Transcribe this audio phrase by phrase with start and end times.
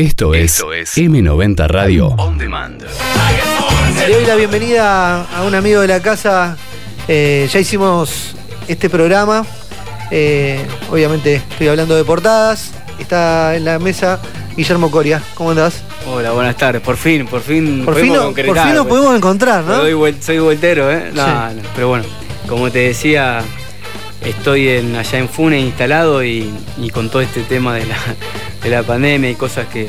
[0.00, 0.62] Esto es,
[0.96, 2.80] M90 Radio On Demand.
[4.06, 6.56] Le doy la bienvenida a un amigo de la casa.
[7.08, 8.36] Eh, ya hicimos
[8.68, 9.44] este programa.
[10.12, 12.70] Eh, obviamente estoy hablando de portadas.
[13.00, 14.20] Está en la mesa
[14.56, 15.20] Guillermo Coria.
[15.34, 15.82] ¿Cómo andás?
[16.06, 16.80] Hola, buenas tardes.
[16.80, 17.84] Por fin, por fin.
[17.84, 19.00] Por fin, podemos por fin nos pues.
[19.00, 19.78] podemos encontrar, ¿no?
[19.78, 21.10] Soy, soy voltero, ¿eh?
[21.12, 21.56] No, Sí.
[21.56, 22.04] no, pero bueno,
[22.48, 23.40] como te decía,
[24.24, 26.48] estoy en, allá en Funes instalado y,
[26.80, 27.96] y con todo este tema de la,
[28.62, 29.88] de la pandemia y cosas que,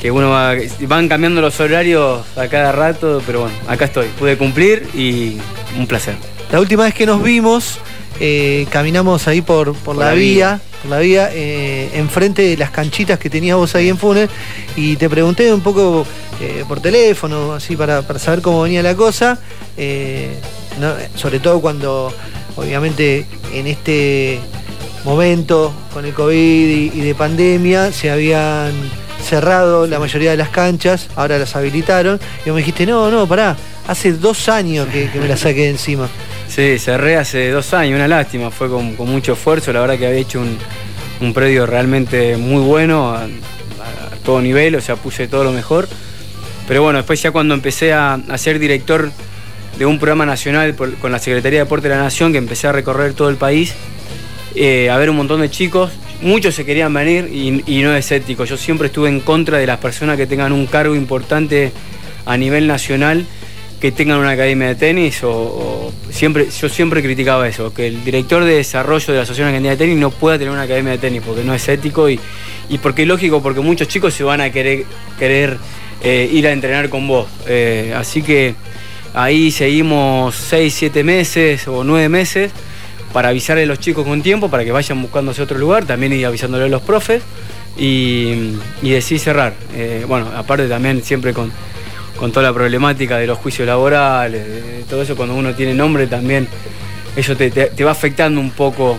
[0.00, 4.06] que uno va, van cambiando los horarios a cada rato, pero bueno, acá estoy.
[4.18, 5.38] Pude cumplir y
[5.78, 6.14] un placer.
[6.50, 7.78] La última vez que nos vimos,
[8.20, 10.60] eh, caminamos ahí por, por la, la vía, vía.
[10.82, 14.30] por la vía, eh, enfrente de las canchitas que tenías vos ahí en Funes,
[14.76, 16.06] y te pregunté un poco
[16.40, 19.38] eh, por teléfono, así para, para saber cómo venía la cosa,
[20.78, 22.12] no- sobre todo cuando,
[22.56, 24.38] obviamente, en este
[25.06, 26.34] momento con el COVID
[26.68, 28.72] y, y de pandemia se habían
[29.26, 33.56] cerrado la mayoría de las canchas, ahora las habilitaron, y me dijiste, no, no, pará,
[33.88, 36.08] hace dos años que, me la saqué encima.
[36.48, 40.20] Sí, cerré hace dos años, una lástima, fue con, mucho esfuerzo, la verdad que había
[40.20, 40.40] hecho
[41.20, 43.26] un, predio realmente muy bueno a,
[44.24, 45.88] todo nivel, o sea, puse todo lo mejor.
[46.68, 49.10] Pero bueno, después ya cuando empecé a, ser director
[49.76, 52.72] de un programa nacional con la Secretaría de Deporte de la Nación, que empecé a
[52.72, 53.74] recorrer todo el país,
[54.54, 58.44] eh, a ver un montón de chicos, muchos se querían venir y, no es ético.
[58.44, 61.72] Yo siempre estuve en contra de las personas que tengan un cargo importante
[62.24, 63.26] a nivel nacional
[63.80, 68.42] que tengan una academia de tenis o siempre yo siempre criticaba eso que el director
[68.42, 71.20] de desarrollo de la Asociación Argentina de Tenis no pueda tener una academia de tenis
[71.24, 72.18] porque no es ético y,
[72.70, 74.86] y porque es lógico porque muchos chicos se van a querer
[75.18, 75.58] querer
[76.02, 78.54] eh, ir a entrenar con vos Eh, así que
[79.14, 82.52] ahí seguimos 6, 7 meses o 9 meses
[83.16, 86.26] para avisarle a los chicos con tiempo para que vayan buscándose otro lugar también ir
[86.26, 87.22] avisándole a los profes
[87.78, 91.50] y, y decir cerrar Eh, bueno aparte también siempre con
[92.18, 95.72] con toda la problemática de los juicios laborales, de, de todo eso, cuando uno tiene
[95.72, 96.46] nombre también,
[97.16, 98.98] eso te, te- te va afectando un poco.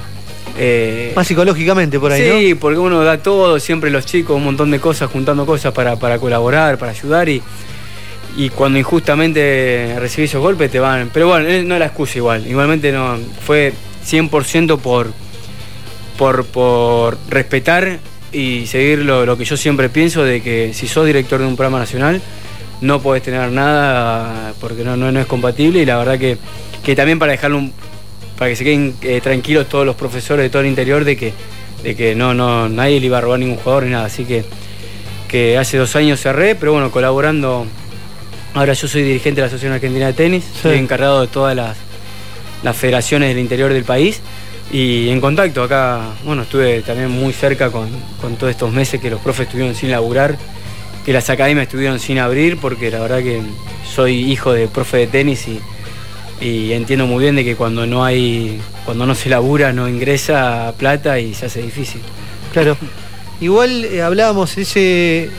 [0.58, 4.70] eh, Más psicológicamente por ahí, sí, porque uno da todo, siempre los chicos, un montón
[4.72, 7.42] de cosas, juntando cosas para, para colaborar, para ayudar y,
[8.36, 11.10] y cuando injustamente recibís esos golpes te van...
[11.12, 13.74] Pero bueno, no es la excusa igual, igualmente no, fue
[14.10, 15.12] 100% por,
[16.18, 18.00] por, por respetar
[18.32, 21.56] y seguir lo, lo que yo siempre pienso de que si sos director de un
[21.56, 22.22] programa nacional
[22.82, 26.38] no podés tener nada porque no, no, no es compatible y la verdad que,
[26.84, 27.74] que también para dejarlo un-
[28.38, 31.34] para que se queden eh, tranquilos todos los profesores de todo el interior de que,
[31.82, 34.06] de que no, no, nadie le iba a robar ningún jugador ni nada.
[34.06, 34.46] Así que,
[35.28, 37.66] que hace dos años cerré, pero bueno, colaborando.
[38.54, 41.78] Ahora yo soy dirigente de la Asociación Argentina de Tenis, soy encargado de todas las,
[42.64, 44.22] las federaciones del interior del país
[44.72, 47.90] y en contacto acá, bueno, estuve también muy cerca con,
[48.22, 50.38] con todos estos meses que los profes estuvieron sin laburar,
[51.06, 53.42] que las academias estuvieron sin abrir, porque la verdad que
[53.90, 55.48] soy hijo de profe de tenis
[56.42, 60.74] y, entiendo muy bien de que cuando no hay, cuando no se labura no ingresa
[60.78, 62.02] plata y se hace difícil.
[62.52, 62.78] Claro.
[63.40, 65.30] Igual eh, hablábamos ese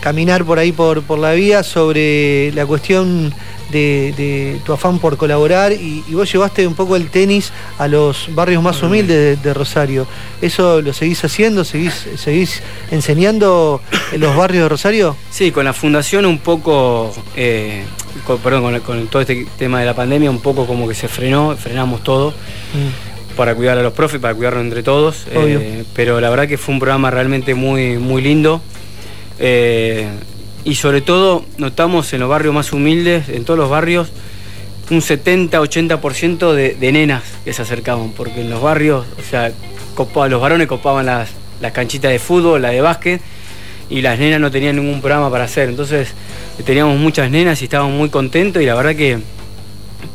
[0.00, 3.32] caminar por ahí por, por la vía sobre la cuestión
[3.70, 7.88] de, de tu afán por colaborar y, y vos llevaste un poco el tenis a
[7.88, 10.06] los barrios más humildes de, de Rosario.
[10.40, 11.64] ¿Eso lo seguís haciendo?
[11.64, 13.80] ¿Seguís, seguís enseñando
[14.12, 15.16] en los barrios de Rosario?
[15.30, 17.84] Sí, con la fundación un poco, eh,
[18.26, 21.08] con- perdón, con, con todo este tema de la pandemia un poco como que se
[21.08, 22.34] frenó, frenamos todo
[23.36, 25.26] para cuidar a los profes, para cuidarnos entre todos.
[25.30, 28.62] Eh, pero la verdad que fue un programa realmente muy, muy lindo.
[29.38, 30.08] Eh,
[30.66, 34.08] y sobre todo notamos en los barrios más humildes, en todos los barrios,
[34.90, 39.52] un 70-80% de, de nenas que se acercaban, porque en los barrios, o sea,
[40.28, 41.30] los varones copaban las,
[41.72, 43.20] canchitas de fútbol, la de básquet,
[43.88, 45.68] y las nenas no tenían ningún programa para hacer.
[45.68, 46.08] Entonces
[46.64, 49.20] teníamos muchas nenas y estábamos muy contentos y la verdad que,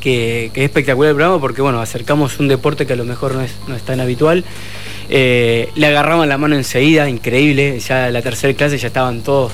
[0.01, 3.41] que, es espectacular el programa porque bueno, acercamos un deporte que a lo mejor no
[3.41, 4.44] es, no es tan habitual.
[5.07, 9.53] Eh, le agarraban la mano enseguida, increíble, ya la tercera clase ya estaban todos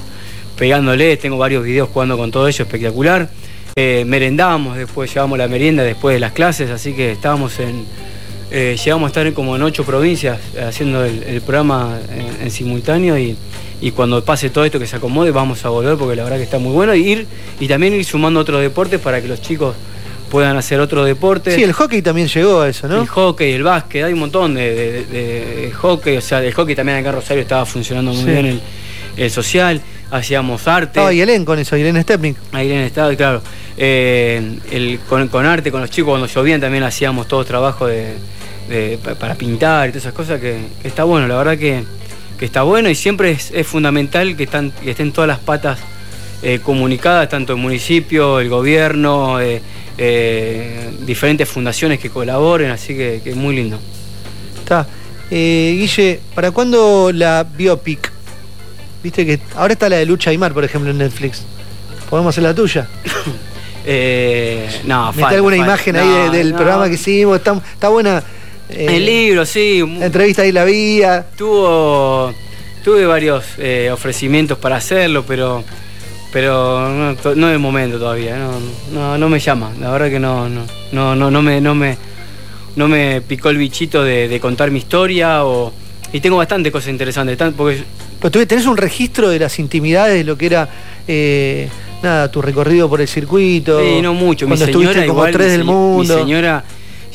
[0.57, 3.29] pegándole, tengo varios videos jugando con todo ello, espectacular.
[3.75, 7.85] Eh, merendábamos después, llevábamos la merienda después de las clases, así que estábamos en,
[8.51, 13.17] eh, llegamos a estar como en ocho provincias haciendo el, el programa en, en simultáneo
[13.19, 13.37] y,
[13.79, 16.43] y cuando pase todo esto que se acomode vamos a volver porque la verdad que
[16.43, 17.27] está muy bueno y ir
[17.59, 19.75] y también ir sumando otros deportes para que los chicos
[20.31, 21.53] puedan hacer otros deportes.
[21.53, 23.01] Sí, el hockey también llegó a eso, ¿no?
[23.01, 26.53] El hockey, el básquet, hay un montón de, de- de- de hockey, o sea, el
[26.53, 28.31] hockey también acá en Rosario estaba funcionando muy Sí.
[28.31, 28.61] bien el,
[29.17, 29.81] el social,
[30.11, 30.87] hacíamos arte.
[30.99, 32.37] Estaba Yelén con eso, Yelén Stepnik.
[32.53, 33.41] El estado, claro.
[33.77, 38.13] Eh, el- con, con arte, con los chicos, cuando llovían también hacíamos todo trabajo de,
[38.69, 41.27] de- pa- para pintar y todas esas cosas que, que está bueno.
[41.27, 41.83] La verdad que,
[42.39, 45.79] que está bueno y siempre es, fundamental que, están, que estén todas las patas
[46.41, 49.61] eh, comunicadas, tanto el municipio, el gobierno, eh,
[49.97, 53.79] eh, diferentes fundaciones que colaboren, así que, es muy lindo.
[54.59, 54.87] Está.
[55.29, 58.11] Guille, ¿para cuándo la biopic?
[59.03, 61.43] Viste que ahora está la de Lucha Aymar, por ejemplo, en Netflix.
[62.09, 62.87] ¿Podemos hacer la tuya?
[64.85, 68.23] no, falta, alguna imagen ahí del programa que hicimos, está, está buena.
[68.69, 69.83] el libro, sí.
[69.99, 71.25] La entrevista ahí la vía.
[71.37, 72.33] Tuvo,
[72.83, 73.43] tuve varios
[73.91, 75.63] ofrecimientos para hacerlo, pero
[76.31, 78.37] pero no, no, es el momento todavía,
[78.91, 81.97] no, no, me llama, la verdad que no, no, no, no, no me, no me,
[82.75, 85.73] no me picó el bichito de, contar mi historia o,
[86.11, 87.83] y tengo bastante cosas interesantes, porque
[88.19, 90.69] pero tenés un registro de las intimidades de lo que era
[91.07, 91.69] eh,
[92.01, 93.79] nada, tu recorrido por el circuito.
[93.79, 94.47] Sí, no mucho.
[94.47, 96.15] Mi señora como igual, tres del mundo.
[96.15, 96.63] Mi señora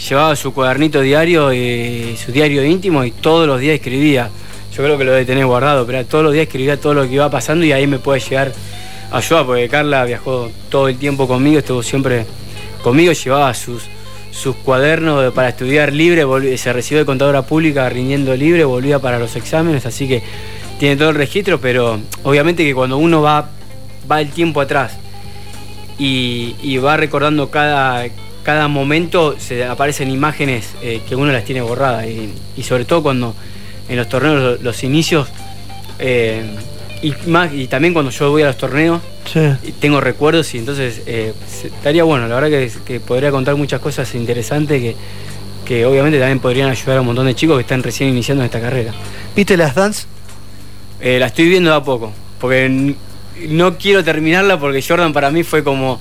[0.09, 4.31] llevaba su cuadernito diario, y su diario íntimo y todos los días escribía.
[4.77, 7.15] Yo creo que lo debe tener guardado, pero todos los días escribía todo lo que
[7.15, 8.53] iba pasando y ahí me puede llegar
[9.13, 12.25] ayuda porque Carla viajó todo el tiempo conmigo, estuvo siempre
[12.83, 13.83] conmigo, llevaba sus,
[14.31, 16.25] sus cuadernos para estudiar libre,
[16.57, 20.23] se recibió de contadora pública rindiendo libre, volvía para los exámenes, así que
[20.83, 23.49] tiene todo el registro, pero obviamente que cuando uno va,
[24.11, 24.91] va el tiempo atrás
[25.97, 28.09] y, va recordando cada,
[28.43, 33.33] cada momento, se aparecen imágenes eh, que uno las tiene borradas y, sobre todo cuando
[33.89, 35.29] en los torneos, los, inicios,
[36.01, 36.51] eh,
[37.01, 39.01] y, más, y también cuando yo voy a los torneos,
[39.79, 41.33] tengo recuerdos y entonces eh,
[41.63, 44.97] estaría bueno, la verdad que, podría contar muchas cosas interesantes que,
[45.65, 48.61] que obviamente también podrían ayudar a un montón de chicos que están recién iniciando esta
[48.61, 48.93] carrera.
[49.37, 50.07] ¿Viste las dance?
[51.03, 52.95] Eh, la estoy viendo a poco, porque
[53.49, 56.01] no quiero terminarla porque Jordan para mí fue como,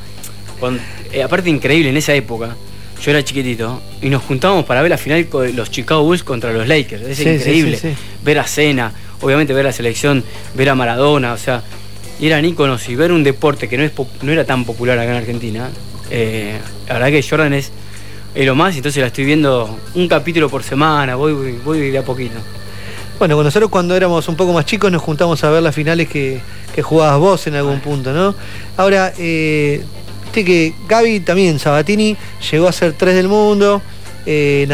[1.12, 2.56] eh, aparte increíble en esa época.
[3.04, 6.54] Yo era chiquitito y nos juntábamos para ver la final con los Chicago Bulls contra
[6.54, 7.02] los Lakers.
[7.02, 7.80] Es increíble
[8.24, 11.64] ver a Cena, obviamente ver la selección, ver a Maradona, o sea,
[12.22, 15.18] eran íconos y ver un deporte que no, es, no era tan popular acá en
[15.18, 15.72] Argentina.
[16.12, 17.72] Eh, la verdad que Jordan es,
[18.36, 22.36] lo más, entonces la estoy viendo un capítulo por semana, voy, voy, de a poquito.
[23.22, 26.42] Bueno, nosotros cuando éramos un poco más chicos nos juntamos a ver las finales que,
[26.82, 28.34] jugabas vos en algún punto, ¿no?
[28.78, 29.84] Ahora, eh,
[30.24, 32.18] viste que Gaby también, Sabatini,
[32.52, 33.80] llegó a ser tres del mundo,
[34.26, 34.68] eh,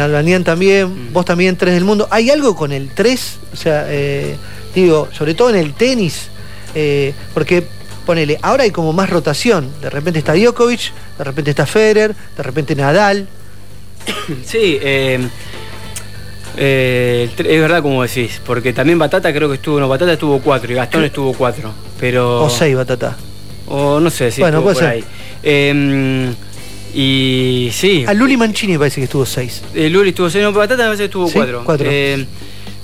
[0.46, 1.12] también, mm.
[1.12, 2.08] vos también tres del mundo.
[2.10, 3.38] ¿Hay algo con el 3?
[3.52, 4.34] O sea, eh,
[4.74, 6.28] digo, sobre todo en el tenis,
[6.74, 7.66] eh, porque
[8.06, 9.70] ponele, ahora hay como más rotación.
[9.82, 13.28] De repente está Djokovic, de repente está Federer, de repente Nadal.
[14.46, 15.28] Sí, eh,
[16.58, 20.74] es verdad como decís, porque también Batata creo que estuvo, no, Batata estuvo cuatro y
[20.74, 22.42] Gastón estuvo cuatro, pero...
[22.42, 23.16] O seis Batata.
[23.68, 24.92] O no sé, si bueno, puede por ser.
[24.92, 25.04] ahí.
[25.42, 26.34] Em,
[26.94, 28.04] y sí.
[28.06, 29.62] A Luli Mancini parece que estuvo 6.
[29.74, 31.64] Eh, Luli estuvo 6, no, Batata parece que estuvo 4.
[31.80, 32.26] Eh,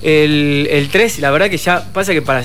[0.03, 2.43] el 3, la verdad que ya pasa que para,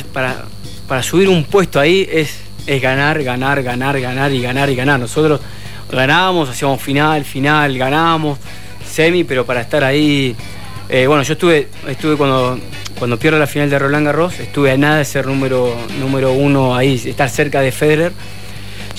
[0.87, 4.99] para, subir un puesto ahí es, es ganar, ganar, ganar, ganar y ganar y ganar.
[4.99, 5.41] Nosotros
[5.91, 8.39] ganábamos, hacíamos final, final, ganábamos,
[8.89, 10.35] semi, pero para estar ahí.
[10.89, 12.59] Eh, bueno, yo estuve, estuve cuando,
[12.97, 16.75] cuando pierdo la final de Roland Garros, estuve a nada de ser número, número uno
[16.75, 18.11] ahí, estar cerca de Federer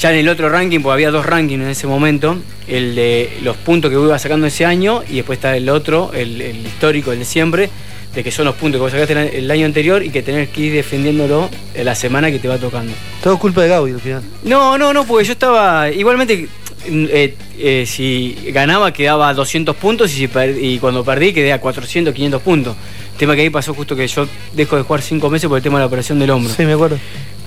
[0.00, 3.56] ya en el otro ranking, porque había dos rankings en ese momento, el de los
[3.58, 7.24] puntos que iba sacando ese año y después está el otro, el, histórico, el de
[7.26, 7.68] siempre,
[8.14, 10.62] de que son los puntos que vos sacaste el año anterior y que tenés que
[10.62, 12.92] ir defendiéndolo en la semana que te va tocando.
[13.22, 14.22] Todo culpa de Gaudi al final.
[14.42, 15.90] No, no, no, porque yo estaba.
[15.90, 16.48] Igualmente,
[16.86, 20.28] eh, eh, si ganaba quedaba 200 puntos y,
[20.60, 22.76] y cuando perdí quedé a 400, 500 puntos.
[23.18, 25.78] Tema que ahí pasó justo que yo dejo de jugar 5 meses por el tema
[25.78, 26.52] de la operación del hombro.
[26.54, 26.98] Sí, me acuerdo.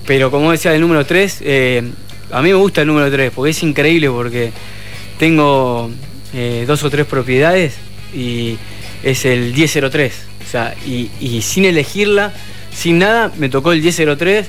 [0.05, 1.41] Pero como decía el número 3,
[2.31, 4.51] a mí me gusta el número 3 porque es increíble porque
[5.17, 5.89] tengo
[6.33, 7.75] eh, dos o tres propiedades
[8.13, 8.57] y
[9.03, 10.13] es el 1003.
[10.45, 12.33] O sea, y, sin elegirla,
[12.75, 14.47] sin nada, me tocó el 1003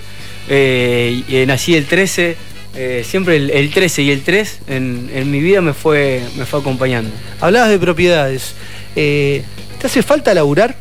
[0.49, 2.37] eh, y nací el 13.
[2.77, 7.11] Eh, siempre el, 13 y el 3 en, mi vida me fue, me fue acompañando.
[7.41, 8.55] Hablabas de propiedades.
[8.95, 9.45] ¿Te
[9.85, 10.75] hace falta laburar?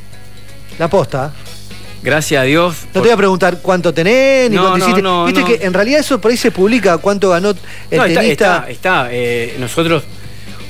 [0.80, 1.34] La posta.
[2.04, 2.76] Gracias a Dios.
[2.94, 5.02] No te voy a preguntar cuánto tenés, ni cuánto hiciste.
[5.26, 8.68] Viste que en realidad eso por ahí se publica, cuánto ganó el tenista.
[8.68, 9.08] Está, está.
[9.12, 10.04] Eh, nosotros,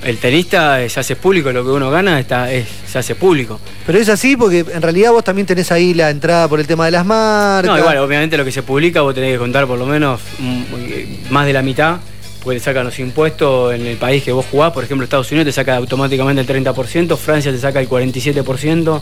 [0.06, 3.60] el tenista se hace público, lo que uno gana está, se hace público.
[3.86, 6.86] Pero es así porque en realidad vos también tenés ahí la entrada por el tema
[6.86, 7.72] de las marcas.
[7.72, 11.32] No, igual, obviamente lo que se publica vos tenés que contar por lo menos mm,
[11.32, 11.98] más de la mitad
[12.44, 14.74] porque te sacan los impuestos en el país que vos jugás.
[14.74, 19.02] Por ejemplo, Estados Unidos te saca automáticamente el 30%, Francia te saca el 47%.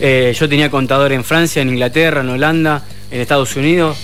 [0.00, 3.96] Eh, yo tenía contador en Francia, en Inglaterra, en Holanda, en Estados Unidos,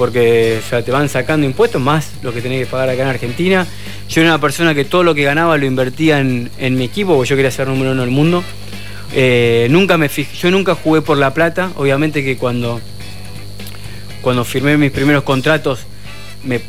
[0.00, 3.66] porque ya te van sacando impuestos más lo que tenés que pagar acá en Argentina.
[4.08, 7.28] Yo era una persona que todo lo que ganaba lo invertía en, mi equipo, porque
[7.28, 8.42] yo quería ser número uno del mundo.
[9.12, 12.80] Eh, nunca me yo nunca jugué por la plata, obviamente que cuando,
[14.22, 15.80] cuando firmé mis primeros contratos
[16.44, 16.62] me,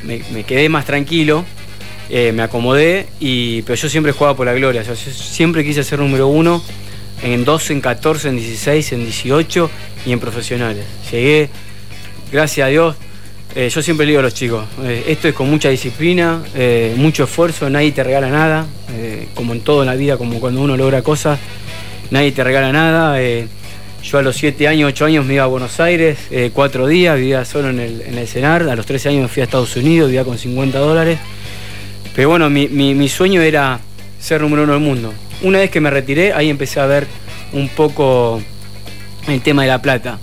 [0.43, 1.45] quedé más tranquilo,
[2.09, 6.27] eh, me acomodé, y, pero yo siempre jugaba por la gloria, siempre quise ser número
[6.27, 6.61] uno
[7.23, 9.71] en 12, en 14, en 16, en 18
[10.05, 10.83] y en profesionales.
[11.09, 11.49] Llegué,
[12.29, 12.97] gracias a Dios,
[13.55, 14.65] eh, yo siempre le digo a los chicos,
[15.07, 16.41] esto es con mucha disciplina,
[16.95, 18.65] mucho esfuerzo, nadie te regala nada,
[19.35, 21.39] como en todo en la vida, como cuando uno logra cosas,
[22.11, 23.19] nadie te regala nada.
[23.19, 23.47] Eh,
[24.03, 27.15] yo a los 7 años, 8 años me iba a Buenos Aires, eh, cuatro días,
[27.17, 28.69] vivía solo en el, en CENAR.
[28.69, 31.17] A los 13 años me fui a Estados Unidos, vivía con 50 dólares.
[32.15, 33.79] Pero bueno, mi, sueño era
[34.19, 35.13] ser número uno del mundo.
[35.43, 37.07] Una vez que me retiré, ahí empecé a ver
[37.53, 38.41] un poco
[39.27, 40.19] el tema de la plata.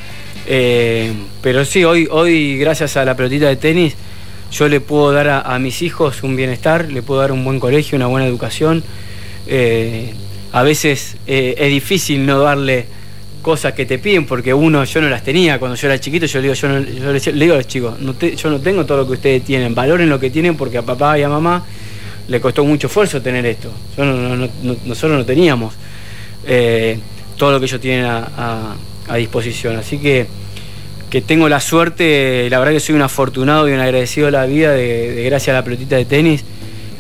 [0.50, 1.12] Eh,
[1.42, 3.94] pero sí, hoy, hoy, gracias a la pelotita de tenis,
[4.50, 7.96] yo le puedo dar a, mis hijos un bienestar, le puedo dar un buen colegio,
[7.96, 8.82] una buena educación.
[10.52, 12.86] A veces eh, es difícil no darle
[13.42, 15.58] cosas que te piden porque uno yo no las tenía.
[15.58, 17.94] Cuando yo era chiquito yo le digo yo, digo a los chicos
[18.36, 21.18] yo no tengo todo lo que ustedes tienen valoren lo que tienen porque a papá
[21.18, 21.64] y a mamá
[22.28, 23.70] le costó mucho esfuerzo tener esto.
[23.96, 25.74] Nosotros no teníamos
[26.46, 26.98] eh,
[27.36, 28.74] todo lo que ellos tienen a,
[29.16, 30.26] disposición así que
[31.10, 34.46] que tengo la suerte la verdad que soy un afortunado y un agradecido a la
[34.46, 36.44] vida de, de gracias a la pelotita de tenis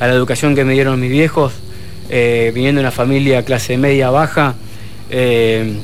[0.00, 1.52] a la educación que me dieron mis viejos
[2.10, 4.54] eh, viniendo de una familia clase media baja,
[5.10, 5.74] eh,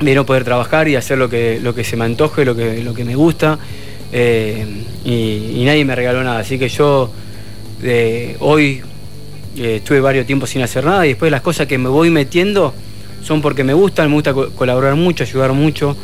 [0.00, 2.92] de poder trabajar y hacer lo que, lo que se me antoje, lo que, lo
[2.92, 3.58] que me gusta,
[4.12, 4.66] eh,
[5.04, 6.40] y, nadie me regaló nada.
[6.40, 7.12] Así que yo
[8.40, 8.82] hoy
[9.56, 12.74] estuve varios tiempos sin hacer nada y después las cosas que me voy metiendo
[13.24, 15.96] son porque me gustan, me gusta colaborar mucho, ayudar mucho.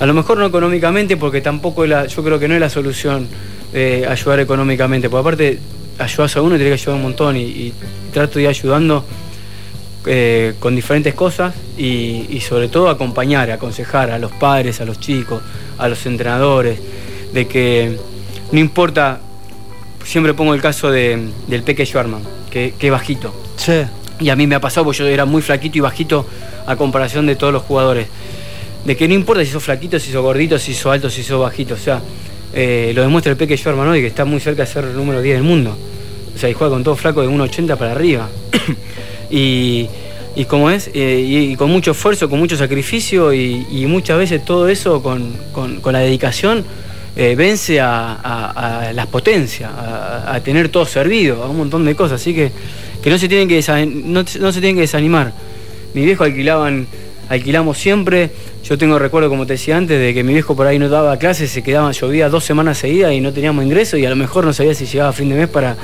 [0.00, 3.26] a lo mejor no económicamente, porque tampoco yo creo que no es la solución
[4.08, 5.58] ayudar económicamente, porque aparte
[5.98, 7.72] ayudas a uno y tenés que ayudar un montón y,
[8.12, 9.04] trato de ir ayudando
[10.06, 15.42] eh, con diferentes cosas y, sobre todo acompañar, aconsejar a los padres, a los chicos,
[15.76, 16.78] a los entrenadores,
[17.32, 17.98] de que
[18.52, 19.20] no importa,
[20.04, 21.32] siempre pongo el caso del
[21.64, 23.34] Peque Schwarman, que, es bajito.
[23.56, 23.82] Sí.
[24.20, 26.26] Y a mí me ha pasado porque yo era muy flaquito y bajito
[26.66, 28.08] a comparación de todos los jugadores.
[28.84, 31.40] De que no importa si sos flaquito, si sos gordito, si sos alto, si sos
[31.40, 31.74] bajito.
[31.74, 32.00] O sea,
[32.52, 35.20] eh, lo demuestra el Peque Schwarman hoy, que está muy cerca de ser el número
[35.20, 35.76] 10 del mundo.
[36.34, 38.28] O sea, y juega con todo flaco de 1,80 para arriba.
[39.30, 39.88] y,
[40.38, 41.20] y como es, eh,
[41.50, 45.32] y, con mucho esfuerzo, con mucho sacrificio y, muchas veces todo eso con,
[45.84, 46.64] la dedicación
[47.16, 52.20] eh, vence a, las potencias, a, tener todo servido, a un montón de cosas.
[52.20, 52.52] Así que,
[53.02, 53.56] que no, se tienen que
[54.04, 55.32] no, se tienen que desanimar.
[55.94, 56.86] Mi viejo alquilaban
[57.28, 58.30] alquilamos siempre.
[58.64, 61.16] Yo tengo recuerdo, como te decía antes, de que mi viejo por ahí no daba
[61.16, 64.44] clases, se quedaba, llovía dos semanas seguidas y no teníamos ingreso y a lo mejor
[64.44, 65.76] no sabía si llegaba a fin de mes para,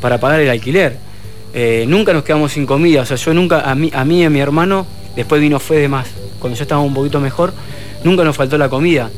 [0.00, 0.96] para pagar el alquiler.
[1.52, 4.24] Eh, nunca nos quedamos sin comida, o sea, yo nunca, a mí, a mí y
[4.24, 4.86] a mi hermano,
[5.16, 6.06] después vino Fue de más,
[6.38, 7.52] cuando yo estaba un poquito mejor,
[8.04, 9.10] nunca nos faltó la comida.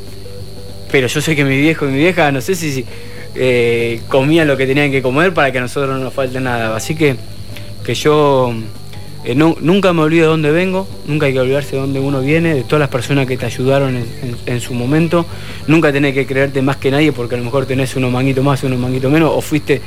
[0.90, 2.84] Pero yo sé que mi viejo y mi vieja, no sé si,
[3.34, 6.74] eh, comían lo que tenían que comer para que a nosotros no nos falte nada.
[6.76, 7.16] Así que,
[7.84, 8.54] que yo
[9.24, 12.54] eh, nunca me olvido de dónde vengo, nunca hay que olvidarse de dónde uno viene,
[12.54, 14.04] de todas las personas que te ayudaron
[14.46, 15.26] en, su momento.
[15.68, 18.64] Nunca tenés que creerte más que nadie porque a lo mejor tenés unos manguitos más,
[18.64, 19.80] unos manguitos menos, o fuiste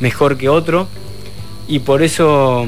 [0.00, 0.88] mejor que otro.
[1.68, 2.66] Y por eso,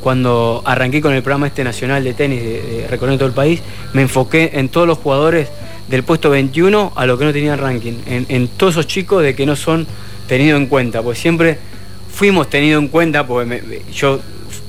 [0.00, 3.60] cuando arranqué con el programa este nacional de tenis, de, recorriendo todo el país,
[3.94, 5.48] me enfoqué en todos los jugadores
[5.88, 9.46] del puesto 21 a lo que no tenían ranking, en, todos esos chicos de que
[9.46, 9.86] no son
[10.28, 11.58] tenidos en cuenta, pues siempre
[12.18, 14.18] fuimos tenidos en cuenta, porque yo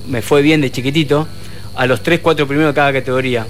[0.07, 1.27] me fue bien de chiquitito,
[1.75, 3.47] a los 3, 4 primeros de cada categoría.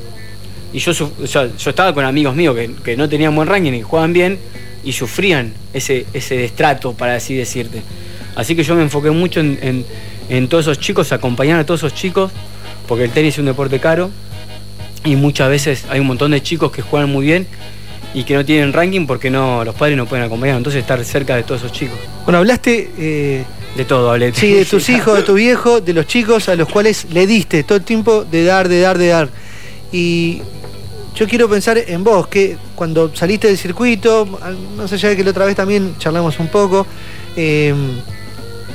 [0.71, 4.39] Y yo, yo estaba con amigos míos que, no tenían buen ranking y jugaban bien
[4.85, 7.81] y sufrían ese, ese destrato, para así decirte.
[8.37, 12.31] Así que yo me enfoqué mucho en, todos esos chicos, acompañar a todos esos chicos,
[12.87, 14.11] porque el tenis es un deporte caro
[15.03, 17.47] y muchas veces hay un montón de chicos que juegan muy bien
[18.13, 20.55] y que no tienen ranking porque no los padres no pueden acompañar.
[20.55, 21.99] Entonces estar cerca de todos esos chicos.
[22.23, 23.43] Bueno, hablaste eh,
[23.75, 24.33] de todo, hablé.
[24.33, 27.63] Sí, de tus hijos, de tu viejo, de los chicos a los cuales le diste
[27.63, 29.29] todo el tiempo de dar, de dar, de dar.
[29.91, 30.41] Y
[31.15, 34.27] yo quiero pensar en vos, que cuando saliste del circuito,
[34.75, 36.85] no sé ya que la otra vez también charlamos un poco,
[37.35, 37.73] eh,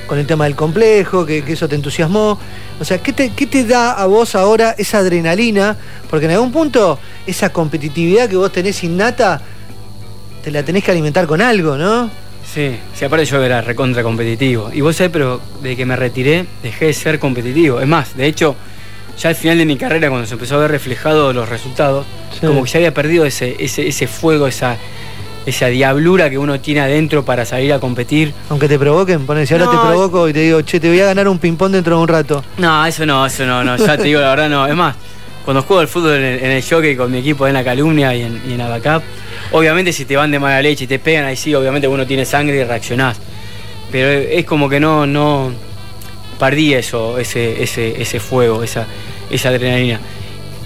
[0.07, 2.39] con el tema del complejo, que, eso te entusiasmó.
[2.79, 5.77] O sea, ¿qué te, ¿qué te da a vos ahora esa adrenalina?
[6.11, 9.41] Porque en algún punto esa competitividad que vos tenés innata,
[10.43, 12.11] te la tenés que alimentar con algo, ¿no?
[12.55, 14.71] Sí, sí, aparte yo era recontra competitivo.
[14.73, 17.81] Y vos sabés, pero de que me retiré, dejé de ser competitivo.
[17.81, 18.55] Es más, de hecho,
[19.19, 22.07] ya al final de mi carrera, cuando se empezó a ver reflejado los resultados,
[22.41, 24.77] como que ya había perdido ese, ese, ese fuego, esa,
[25.47, 28.33] esa diablura que uno tiene adentro para salir a competir.
[28.49, 31.07] Aunque te provoquen, pones, si ahora te provoco y te digo, che, te voy a
[31.07, 32.45] ganar un ping-pong dentro de un rato.
[32.59, 34.65] No, eso no, eso no, no, ya te digo la verdad, no.
[34.69, 34.95] Es más,
[35.45, 38.41] cuando juego al fútbol en el, jockey con mi equipo en la calumnia y en,
[38.49, 39.03] y en Abacap,
[39.55, 42.25] obviamente si te van de mala leche y te pegan, ahí sí, obviamente uno tiene
[42.25, 43.19] sangre y reaccionás.
[43.93, 45.53] Pero es como que no, no
[46.41, 48.87] perdí eso, ese, ese, ese fuego, esa,
[49.31, 50.01] esa adrenalina.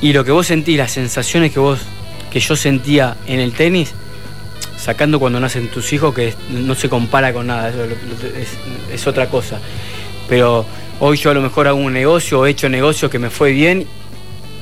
[0.00, 1.80] Y lo que vos sentís, las sensaciones que vos,
[2.30, 3.92] que yo sentía en el tenis,
[4.78, 7.70] sacando cuando nacen tus hijos, que no se compara con nada,
[8.90, 9.60] es, otra cosa.
[10.30, 10.64] Pero
[11.00, 13.86] hoy yo a lo mejor hago un negocio, he hecho negocio que me fue bien,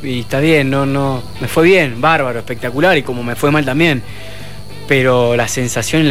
[0.07, 3.65] y está bien, no, no, me fue bien, bárbaro, espectacular, y como me fue mal
[3.65, 4.03] también.
[4.89, 6.11] Pero la sensación,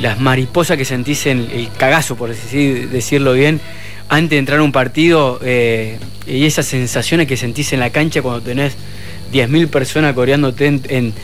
[0.00, 3.60] las mariposas que sentís en el cagazo, por decirlo bien,
[4.08, 8.22] antes de entrar a un partido, eh, y esas sensaciones que sentís en la cancha
[8.22, 8.76] cuando tenés
[9.32, 11.14] 10.000 personas coreándote en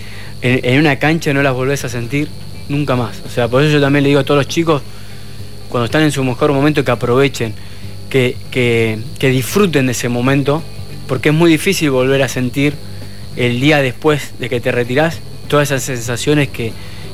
[0.45, 2.29] en, una cancha no las volvés a sentir
[2.69, 3.23] nunca más.
[3.27, 4.83] O sea, por eso yo también le digo a todos los chicos,
[5.71, 7.55] cuando están en su mejor momento, que aprovechen,
[8.11, 10.63] que, que, disfruten de ese momento,
[11.07, 12.75] porque es muy difícil volver a sentir
[13.37, 15.19] el día después de que te retirás
[15.49, 16.73] todas esas sensaciones que,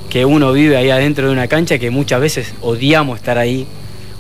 [0.09, 3.67] que uno vive ahí adentro de una cancha, que muchas veces odiamos estar ahí,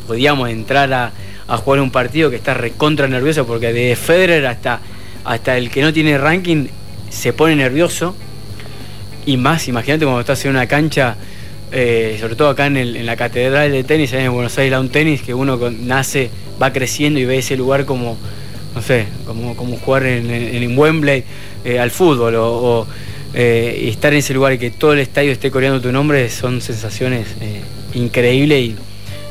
[0.09, 1.13] odiamos entrar a,
[1.51, 4.81] a jugar un partido que está recontra nervioso, porque de Federer hasta,
[5.25, 6.69] hasta el que no tiene ranking
[7.11, 8.15] se pone nervioso.
[9.27, 11.17] Y más, imagínate cuando estás en una cancha,
[11.73, 15.35] eh, sobre todo acá en, la catedral de tenis, en Buenos Aires, un tenis, que
[15.35, 16.31] uno nace,
[16.63, 18.17] va creciendo y ve ese lugar como,
[18.75, 21.25] no sé, como, como jugar en, en, Wembley
[21.65, 22.87] eh, al fútbol o,
[23.35, 26.61] eh, estar en ese lugar y que todo el estadio esté coreando tu nombre son
[26.61, 27.29] sensaciones
[27.95, 28.75] increíbles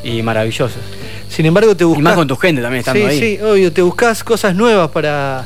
[0.03, 0.81] y, maravillosas.
[1.29, 1.99] Sin embargo, te buscas.
[1.99, 3.19] Y más con tu gente también estando ahí.
[3.19, 5.45] Sí, obvio, te buscas cosas nuevas para.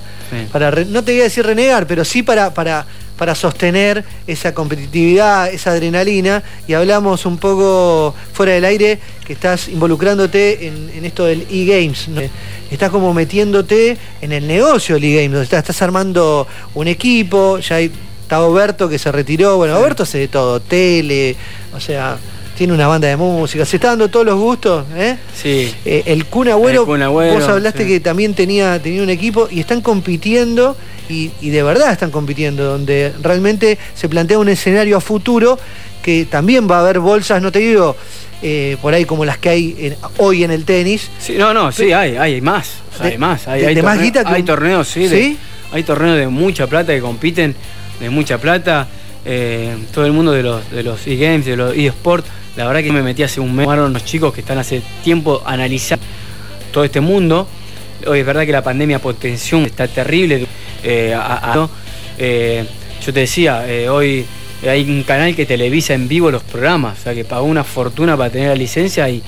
[0.51, 2.85] para no te voy a decir renegar, pero sí para, para
[3.17, 6.43] para sostener esa competitividad, esa adrenalina.
[6.67, 12.07] Y hablamos un poco fuera del aire que estás involucrándote en, esto del e-games.
[12.71, 15.41] Estás como metiéndote en el negocio del e-games.
[15.41, 17.91] Estás, estás armando un equipo, ya hay,
[18.21, 19.57] está Oberto que se retiró.
[19.57, 21.35] Bueno, Oberto hace de todo, tele,
[21.75, 22.17] o sea
[22.57, 25.17] tiene una banda de música, se está dando todos los gustos, ¿eh?
[25.35, 25.73] Sí.
[25.85, 30.77] Eh, el Kun Agüero, vos hablaste que también tenía, tenía un equipo y están compitiendo
[31.09, 35.59] y, de verdad están compitiendo, donde realmente se plantea un escenario a futuro
[36.01, 37.95] que también va a haber bolsas, no te digo
[38.41, 41.09] eh, por ahí como las que hay hoy en el tenis.
[41.19, 42.75] Sí, no, no, sí, hay, hay más.
[42.99, 43.47] hay más.
[43.47, 45.37] Hay, hay, más guita hay torneos, sí.
[45.71, 47.55] hay torneos de mucha plata que compiten,
[47.99, 48.87] de mucha plata.
[49.25, 52.27] Eh, todo el mundo de los de los e-games, de los e-sports.
[52.57, 56.05] La verdad que me metí hace un mes, los chicos que están hace tiempo analizando
[56.73, 57.47] todo este mundo.
[58.05, 60.45] Hoy es verdad que la pandemia potenció, está terrible.
[60.83, 61.17] Eh,
[62.17, 62.65] eh,
[63.05, 64.25] yo te decía, eh, hoy
[64.67, 68.17] hay un canal que televisa en vivo los programas, o sea que pagó una fortuna
[68.17, 69.21] para tener la licencia y,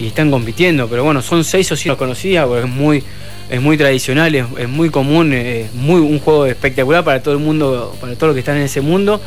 [0.00, 0.88] están compitiendo.
[0.88, 3.02] Pero bueno, son seis o siete, conocía, porque es muy,
[3.48, 7.96] es muy tradicional, es, muy común, es muy, un juego espectacular para todo el mundo,
[8.00, 9.20] para todos los que están en ese mundo.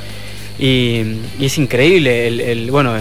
[0.60, 1.04] Y,
[1.40, 2.94] es increíble, el, bueno,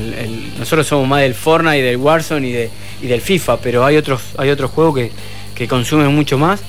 [0.58, 4.50] nosotros somos más del Fortnite, del Warzone y, y del FIFA, pero hay otros, hay
[4.50, 5.10] otros juegos que,
[5.54, 6.62] que consumen mucho más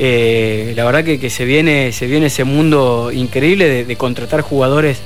[0.00, 4.98] eh, la verdad que, se, viene, se viene ese mundo increíble de, contratar jugadores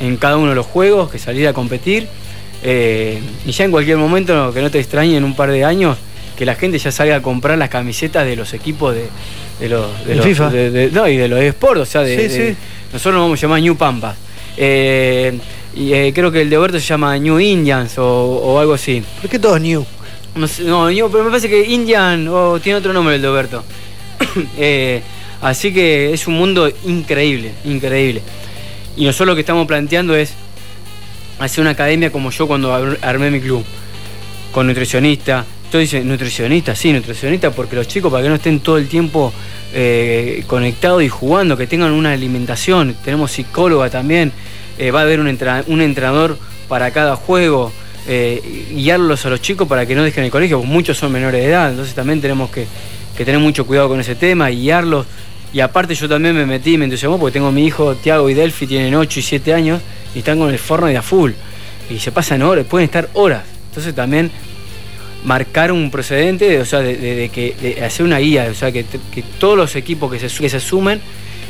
[0.00, 2.08] en cada uno de los juegos, que salir a competir.
[2.62, 5.98] Eh, y ya en cualquier momento, que no te extrañe en un par de años,
[6.34, 9.86] que la gente ya salga a comprar las camisetas de los equipos de, los,
[10.22, 10.50] FIFA.
[10.92, 12.56] no, y de los esports, o sea, de,
[12.90, 14.16] nosotros nos vamos a llamar New Pampas.
[14.56, 15.38] Eh,
[15.74, 19.02] y creo que el de Oberto se llama New Indians o, algo así.
[19.20, 19.84] ¿Por qué todos New?
[20.64, 23.64] No, New, pero me parece que Indian o tiene otro nombre el de Oberto.
[24.58, 25.02] Eh,
[25.40, 28.22] así que es un mundo increíble, increíble.
[28.96, 30.34] Y nosotros lo que estamos planteando es
[31.38, 33.64] hacer una academia como yo cuando armé mi club,
[34.52, 35.44] con nutricionista.
[35.64, 39.32] Estoy diciendo, nutricionista, sí, nutricionista, porque los chicos para que no estén todo el tiempo
[39.74, 42.96] eh, conectados y jugando, que tengan una alimentación.
[43.04, 44.32] Tenemos psicóloga también,
[44.78, 47.72] eh, va a haber un, entrenador para cada juego.
[48.74, 51.48] Guiarlos a los chicos para que no dejen el colegio, porque muchos son menores de
[51.48, 52.66] edad, entonces también tenemos que,
[53.16, 55.06] que tener mucho cuidado con ese tema, guiarlos.
[55.52, 58.66] Y aparte yo también me metí, me entusiasmó porque tengo mi hijo Tiago y Delphi,
[58.66, 59.80] tienen 8 y 7 años
[60.14, 61.32] y están con el forno de a full.
[61.90, 63.44] Y se pasan horas, pueden estar horas.
[63.68, 64.30] Entonces también
[65.24, 68.84] marcar un precedente, o sea, de, que, hacer una guía, o sea, que,
[69.38, 71.00] todos los equipos que se, que se sumen,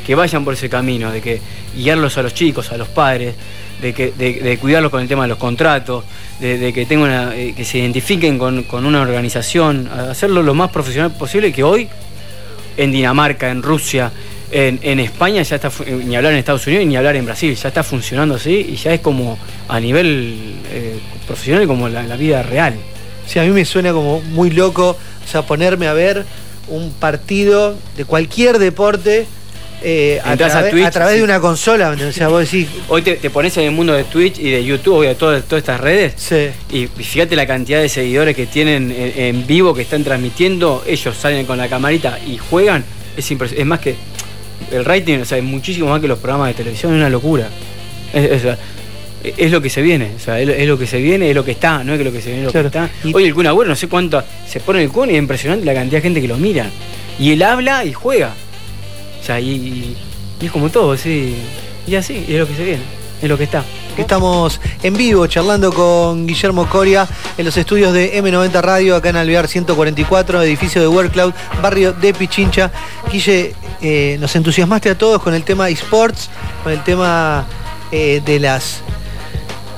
[0.09, 1.39] que vayan por ese camino, de que
[1.75, 3.35] guiarlos a los chicos, a los padres,
[3.79, 6.03] de, que, de, cuidarlos con el tema de los contratos,
[6.39, 11.53] de, que, tengan eh, que se identifiquen con, una organización, hacerlo lo más profesional posible,
[11.53, 11.87] que hoy
[12.75, 14.11] en Dinamarca, en Rusia,
[14.51, 17.83] En, España ya está, ni hablar en Estados Unidos ni hablar en Brasil, ya está
[17.83, 22.73] funcionando así y ya es como a nivel eh, profesional como la, la vida real.
[23.27, 26.25] Sí, a mí me suena como muy loco, o sea, ponerme a ver
[26.67, 29.27] un partido de cualquier deporte
[29.81, 31.89] eh, a, través de una consola.
[31.89, 32.67] O sea, vos decís...
[32.87, 35.79] Hoy te, pones en el mundo de Twitch y de YouTube y de todas, estas
[35.79, 36.13] redes.
[36.17, 36.49] Sí.
[36.71, 40.83] Y, fíjate la cantidad de seguidores que tienen en, vivo, que están transmitiendo.
[40.85, 42.83] Ellos salen con la camarita y juegan.
[43.15, 43.95] Es, es más que.
[44.71, 47.49] El rating, o sea, es muchísimo más que los programas de televisión, es una locura.
[48.13, 51.51] Es, lo que se viene, o sea, es, lo que se viene, es lo que
[51.51, 52.89] está, no es que lo que se viene, es lo que está.
[53.13, 55.73] Hoy el Kun Agüero, no sé cuánto, se pone el Kun y es impresionante la
[55.73, 56.69] cantidad de gente que lo mira.
[57.19, 58.33] Y él habla y juega.
[59.21, 59.95] Sea, y,
[60.41, 61.35] es como todo, sí.
[61.87, 62.83] Y así, es lo que se viene,
[63.21, 63.63] es lo que está.
[63.97, 69.17] Estamos en vivo charlando con Guillermo Coria en los estudios de M90 Radio, acá en
[69.17, 72.71] Alvear 144, edificio de World Cloud, barrio de Pichincha.
[73.11, 76.29] Guille, eh, nos entusiasmaste a todos con el tema esports,
[76.63, 77.45] con el tema
[77.91, 78.81] eh, de las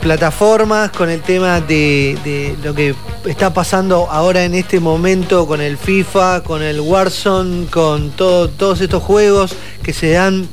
[0.02, 5.78] plataformas, con el tema de, lo que está pasando ahora en este momento con el
[5.78, 10.50] FIFA, con el Warzone, con todos estos juegos que se dan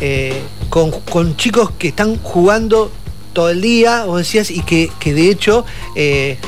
[0.00, 2.92] eh, con, chicos que están jugando
[3.32, 6.38] todo el día, vos decías, y que, de hecho eh,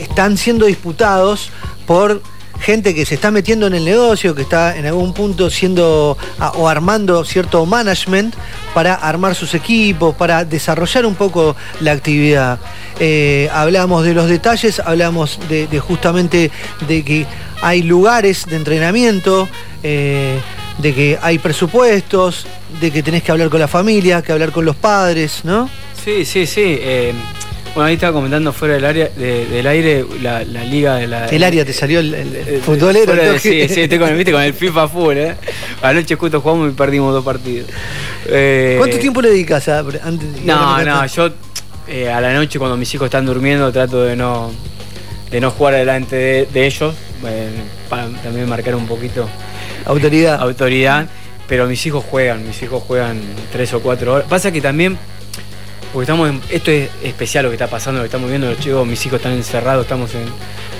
[0.00, 1.50] están siendo disputados
[1.86, 2.22] por
[2.62, 6.16] gente que se está metiendo en el negocio, que está en algún punto siendo
[6.54, 8.34] o armando cierto management
[8.72, 12.58] para armar sus equipos, para desarrollar un poco la actividad.
[13.00, 16.50] Eh, hablamos de los detalles, hablamos de, justamente
[16.86, 17.26] de que
[17.60, 19.48] hay lugares de entrenamiento,
[19.82, 20.38] eh,
[20.78, 22.46] de que hay presupuestos,
[22.80, 25.68] de que tenés que hablar con la familia, que hablar con los padres, ¿no?
[26.04, 26.78] Sí, sí, sí.
[26.80, 27.12] Eh,
[27.74, 31.26] bueno, ahí estaba comentando fuera del área del aire la, liga de la.
[31.26, 33.38] El área te salió el, el, futbolero.
[33.38, 35.34] sí, sí, estoy con, con el FIFA full, ¿eh?
[35.80, 37.68] Anoche justo jugamos y perdimos dos partidos.
[38.26, 41.30] Eh, ¿Cuánto tiempo le dedicas a, antes, No, no, yo
[41.88, 44.52] eh, a la noche cuando mis hijos están durmiendo trato de no
[45.30, 46.94] de no jugar delante de, ellos,
[47.26, 47.48] eh,
[47.88, 49.26] para también marcar un poquito
[49.86, 50.38] autoridad.
[50.40, 51.06] Autoridad,
[51.48, 53.18] pero mis hijos juegan, mis hijos juegan
[53.50, 54.26] tres o cuatro horas.
[54.28, 54.98] Pasa que también
[55.92, 58.86] porque estamos esto es especial lo que está pasando, lo que estamos viendo, los chicos,
[58.86, 60.10] mis hijos están encerrados, estamos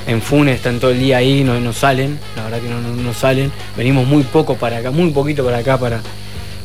[0.07, 3.53] en, Funes, están todo el día ahí, no, no salen, la verdad que no, salen.
[3.77, 6.01] Venimos muy poco para acá, muy poquito para acá, para,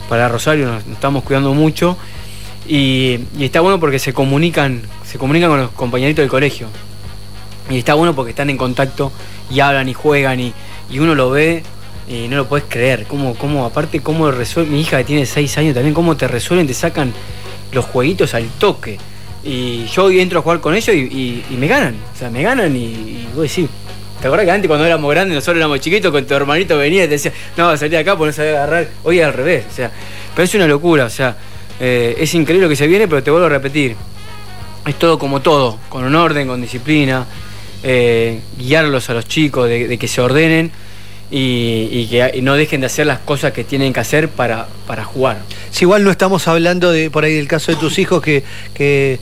[0.07, 1.97] para Rosario, nos, estamos cuidando mucho.
[2.67, 6.67] Y, está bueno porque se comunican, se comunican con los compañeritos del colegio.
[7.69, 9.11] Y está bueno porque están en contacto
[9.51, 10.53] y hablan y juegan y,
[10.97, 11.63] uno lo ve
[12.09, 13.05] y no lo puedes creer.
[13.07, 16.65] Cómo, cómo, aparte, cómo resuelve, mi hija que tiene 6 años también, cómo te resuelven,
[16.65, 17.13] te sacan
[17.71, 18.97] los jueguitos al toque.
[19.43, 21.95] Y yo hoy entro a jugar con ellos y, me ganan.
[22.13, 23.69] O sea, me ganan y, y vos decís,
[24.21, 27.07] ¿te acuerdas que antes cuando éramos grandes, nosotros éramos chiquitos, con tu hermanito venía y
[27.07, 28.89] te decía, no, salí de acá, pues no sabía agarrar.
[29.03, 29.65] Hoy al revés.
[29.69, 29.91] O sea,
[30.35, 31.05] pero es una locura.
[31.05, 31.37] O sea,
[31.79, 33.95] eh, es increíble lo que se viene, pero te vuelvo a repetir.
[34.85, 37.25] Es todo como todo, con un orden, con disciplina,
[37.83, 40.71] eh, guiarlos a los chicos, de que se ordenen
[41.29, 45.39] y, que no dejen de hacer las cosas que tienen que hacer para, para jugar.
[45.71, 49.19] Si igual no estamos hablando de por ahí del caso de tus hijos que, que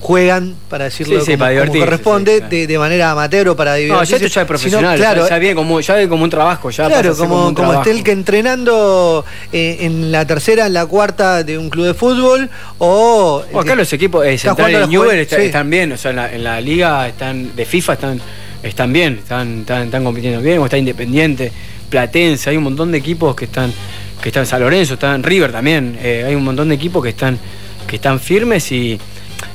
[0.00, 4.14] juegan, para decirlo como, corresponde, de, manera amateur o para divertirse.
[4.14, 6.70] No, ya esto ya es profesional, claro, ya, viene como, ya como un trabajo.
[6.70, 11.42] Ya claro, como, como, esté el que entrenando eh, en la tercera, en la cuarta
[11.42, 13.42] de un club de fútbol o...
[13.58, 17.08] acá los equipos eh, centrales de están bien, o sea, en la, en la liga
[17.08, 18.20] están de FIFA están
[18.62, 21.52] están bien, están, están, compitiendo bien, está Independiente,
[21.88, 23.72] Platense, hay un montón de equipos que están,
[24.20, 27.38] que están San Lorenzo, están River también, eh, hay un montón de equipos que están,
[27.86, 28.98] que están firmes y,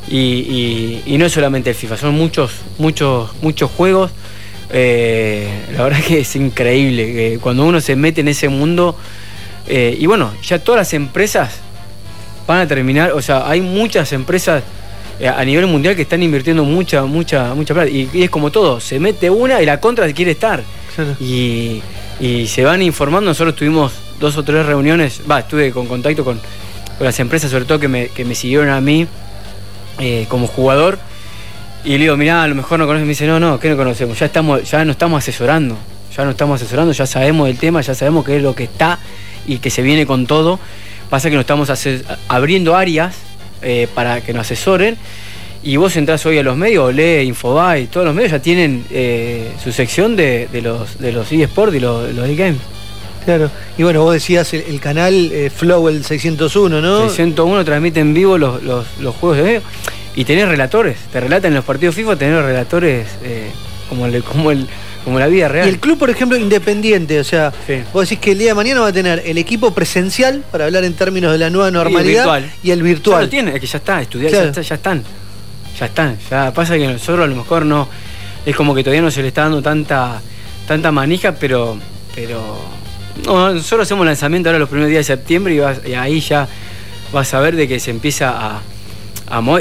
[0.07, 4.11] y, no es solamente el FIFA, son muchos, muchos, muchos juegos.
[4.73, 8.95] Eh, la verdad que es increíble que cuando uno se mete en ese mundo
[9.67, 11.59] eh, y bueno, ya todas las empresas
[12.47, 14.65] van a terminar, o sea, hay muchas empresas eh,
[15.27, 17.89] a nivel mundial que están invirtiendo mucha, mucha, mucha plata.
[17.89, 20.63] Y, es como todo, se mete una y la contra quiere estar.
[21.19, 21.81] Y,
[22.47, 23.29] se van informando.
[23.29, 26.39] Nosotros tuvimos dos o tres reuniones, va, estuve con contacto con,
[26.99, 29.07] las empresas, sobre todo que me, siguieron a mí
[29.99, 30.99] eh, como jugador.
[31.83, 33.05] Y le digo, mirá, a lo mejor no conoces.
[33.05, 34.19] Me dice, no, no, ¿qué no conocemos?
[34.19, 35.77] Ya estamos, ya nos estamos asesorando.
[36.15, 38.99] Ya nos estamos asesorando, ya sabemos del tema, ya sabemos qué es lo que está
[39.47, 40.59] y que se viene con todo.
[41.09, 41.71] Pasa que nos estamos
[42.27, 43.15] abriendo áreas
[43.61, 44.97] eh, para que nos asesoren.
[45.63, 49.51] Y vos entrás hoy a los medios, lee Infobae, todos los medios ya tienen eh,
[49.63, 52.61] su sección de, los de los eSports y los, los e-games.
[53.25, 57.07] Claro, y bueno, vos decías el, canal eh, Flow, el 601, ¿no?
[57.07, 58.59] 601 transmite en vivo los,
[59.19, 59.61] juegos de medio
[60.15, 63.07] y tenés relatores, te relatan en los partidos FIFA, tenés relatores
[63.87, 64.67] como, el, como, el,
[65.03, 65.65] como la vida real.
[65.65, 67.81] Y el club, por ejemplo, independiente, o sea, Sí.
[67.93, 70.83] vos decís que el día de mañana va a tener el equipo presencial, para hablar
[70.83, 72.51] en términos de la nueva normalidad, virtual.
[72.63, 73.23] y el Ya virtual.
[73.23, 74.45] lo tiene, es que ya está, estudiar, Claro.
[74.45, 75.03] ya, está, ya están.
[75.79, 76.17] Ya están.
[76.29, 77.87] Ya pasa que nosotros a lo mejor no.
[78.45, 80.21] Es como que todavía no se le está dando tanta,
[80.67, 81.77] tanta manija, pero.
[82.13, 82.59] pero
[83.25, 86.47] no, nosotros hacemos lanzamiento ahora los primeros días de septiembre y, vas- y ahí ya
[87.13, 88.61] vas a ver de que se empieza a.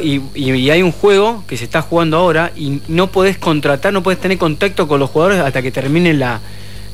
[0.03, 4.21] y, hay un juego que se está jugando ahora y no podés contratar, no podés
[4.21, 6.41] tener contacto con los jugadores hasta que termine la,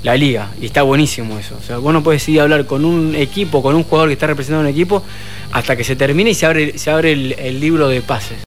[0.03, 0.51] la liga.
[0.61, 1.57] Y está buenísimo eso.
[1.59, 4.15] O sea, vos no podés ir a hablar con un equipo, con un jugador que
[4.15, 5.03] está representando un equipo,
[5.53, 8.39] hasta que se termine y se abre, se abre el, el libro de pases.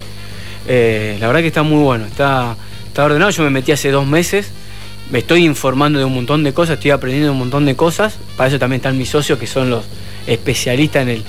[0.68, 3.32] Eh, la verdad que está muy bueno, está, está ordenado.
[3.32, 4.52] Yo me metí hace dos meses,
[5.10, 8.20] me estoy informando de un montón de cosas, estoy aprendiendo un montón de cosas.
[8.38, 9.86] Para eso también están mis socios que son los
[10.28, 11.24] especialistas en el,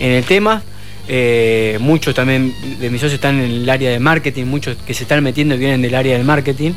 [0.00, 0.64] en el tema.
[1.08, 5.02] Eh, muchos también de mis socios están en el área de marketing, muchos que se
[5.04, 6.72] están metiendo vienen del área del marketing.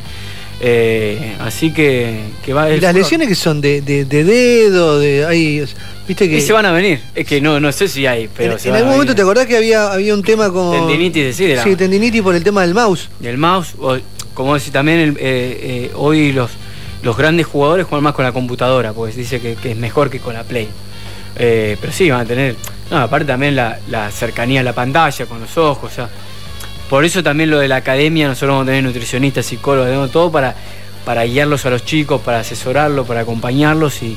[0.65, 5.25] Eh, así que, que va ¿Y las lesiones que son de, de, de dedo, de
[5.25, 5.63] ahí,
[6.07, 7.01] viste que Y se van a venir.
[7.13, 9.15] Es que no, no sé si hay, pero en, se algún momento venir.
[9.15, 12.73] te acordás que había, había un tema con Tendinitis, sí, tendinitis por el tema del
[12.73, 13.09] mouse.
[13.19, 13.97] del mouse, o,
[14.33, 16.51] como decir también el- eh, eh, hoy los,
[17.01, 20.09] los grandes jugadores juegan más con la computadora, porque se dice que, que es mejor
[20.09, 20.69] que con la Play.
[21.35, 22.55] Pero sí, van a tener,
[22.93, 26.09] no, aparte también la, la cercanía a la pantalla, con los ojos, o sea,
[26.89, 30.31] por eso también lo de la academia, nosotros vamos a tener nutricionistas, psicólogos, tenemos todo
[30.31, 30.55] para,
[31.05, 34.15] para guiarlos a los chicos, para asesorarlos, para acompañarlos y,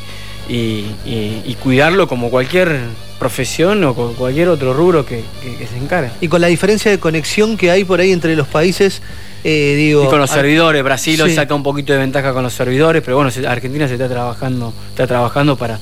[0.48, 2.80] y- y- y cuidarlo como cualquier
[3.18, 6.10] profesión o con cualquier otro rubro que, que- que se encargue.
[6.20, 9.00] Y con la diferencia de conexión que hay por ahí entre los países,
[9.42, 10.04] eh, digo.
[10.04, 13.16] Y con los servidores, Brasil hoy saca un poquito de ventaja con los servidores, pero
[13.16, 15.78] bueno, Argentina se está trabajando, está trabajando para,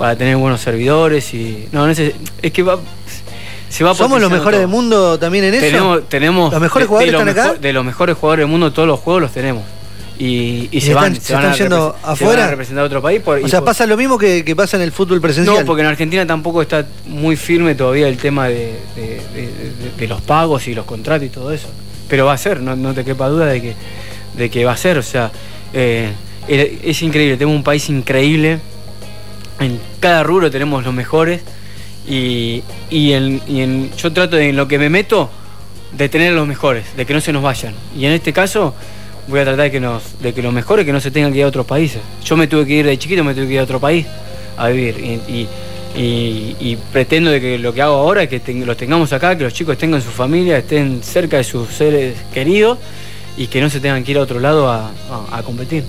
[0.00, 1.68] para tener buenos servidores y.
[1.72, 2.78] No, no sé, es que va.
[3.68, 4.60] Se va Somos los mejores todo.
[4.60, 6.00] del mundo también en eso.
[6.08, 7.58] Tenemos, ¿Los mejores de- jugadores de los están acá?
[7.60, 9.62] de los mejores jugadores del mundo, todos los juegos los tenemos.
[10.18, 12.36] Y, y ¿Y se, están- van, se se van están yendo se afuera?
[12.40, 13.20] van a representar a otro país.
[13.22, 15.60] por- o sea, por- pasa lo mismo que, que pasa en el fútbol presencial.
[15.60, 19.90] no, porque en Argentina tampoco está muy firme todavía el tema de, de- de- de-
[19.98, 21.68] de los pagos y los contratos y todo eso.
[22.08, 23.74] Pero va a ser, no, no te quepa duda de que,
[24.36, 24.98] de que va a ser.
[24.98, 25.30] O sea,
[25.72, 26.10] eh,
[26.48, 28.58] es es increíble, tenemos un país increíble.
[29.60, 31.40] En cada rubro tenemos los mejores.
[32.08, 35.30] Y, y en, y en- yo trato de en lo que me meto
[35.92, 37.74] de tener los mejores, de que no se nos vayan.
[37.96, 38.74] Y en este caso
[39.28, 41.38] voy a tratar de que, nos, de que los mejores que no se tengan que
[41.38, 42.00] ir a otros países.
[42.24, 44.06] Yo me tuve que ir de chiquito, me tuve que ir a otro país
[44.56, 44.96] a vivir.
[45.28, 45.46] Y,
[45.96, 49.52] y- pretendo de que lo que hago ahora es que los tengamos acá, que los
[49.52, 52.78] chicos tengan su familia, estén cerca de sus seres queridos
[53.36, 54.90] y que no se tengan que ir a otro lado a-
[55.32, 55.84] a competir.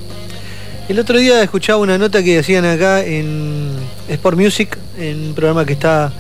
[0.92, 3.70] El otro día escuchaba una nota que hacían acá en
[4.10, 6.12] Sport Music, en un programa que está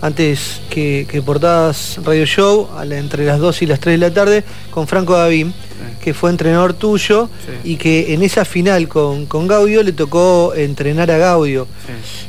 [0.00, 4.08] antes que, que Portadas Radio Show, a la- entre las 2 y las 3 de
[4.08, 5.54] la tarde, con Franco Davín,
[6.02, 7.30] que fue entrenador tuyo
[7.62, 7.70] Sí.
[7.74, 11.68] y que en esa final con, con Gaudio le tocó entrenar a Gaudio.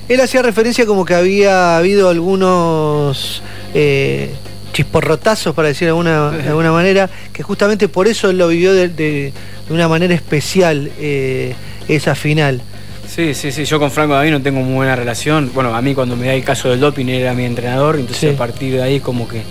[0.08, 3.42] Él hacía referencia como que había habido algunos
[3.74, 4.36] eh,
[4.78, 8.74] chisporrotazos, para decir de alguna, de alguna manera, que justamente por eso él lo vivió
[8.74, 9.34] de, de-
[9.68, 11.54] de una manera especial eh,
[11.88, 12.62] esa final.
[13.08, 15.50] Sí, sí, sí, yo con Franco David no tengo muy buena relación.
[15.54, 18.36] Bueno, a mí cuando me da el caso del doping era mi entrenador, entonces Sí.
[18.36, 19.42] a partir de ahí como que,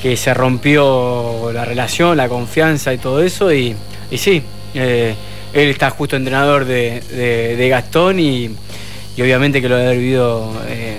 [0.00, 3.52] que se rompió la relación, la confianza y todo eso.
[3.52, 3.74] Y,
[4.10, 4.42] y sí,
[4.74, 5.14] eh,
[5.52, 8.50] él está justo entrenador de, de- de Gastón y,
[9.16, 10.98] y obviamente que lo haber vivido eh,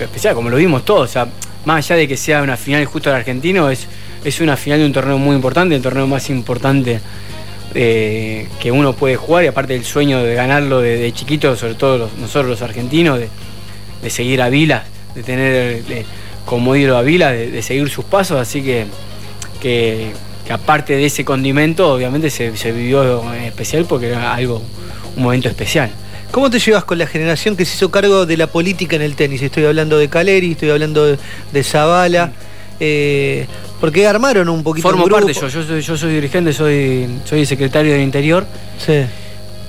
[0.00, 1.08] especial, como lo vimos todos.
[1.08, 1.26] O sea,
[1.64, 3.86] más allá de que sea una final justo del argentino, es,
[4.24, 7.00] es una final de un torneo muy importante, el torneo más importante
[7.74, 11.74] eh, que uno puede jugar y aparte del sueño de ganarlo de, de chiquito, sobre
[11.74, 13.28] todo los- nosotros los argentinos, de,
[14.02, 15.82] de seguir a Vila, de tener
[16.46, 18.86] como ídolo a Vila, de, seguir sus pasos, así que,
[19.60, 20.12] que,
[20.50, 24.62] aparte de ese condimento, obviamente se, vivió especial porque era algo,
[25.16, 25.90] un momento especial.
[26.30, 29.16] ¿Cómo te llevas con la generación que se hizo cargo de la política en el
[29.16, 29.42] tenis?
[29.42, 31.18] Estoy hablando de Caleri, estoy hablando de,
[31.52, 32.32] de Zavala,
[32.78, 33.46] eh,
[33.80, 35.26] porque armaron un poquito Formo un grupo.
[35.26, 38.46] parte yo, yo soy, yo soy dirigente, soy, soy secretario del Interior.
[38.78, 39.04] Sí.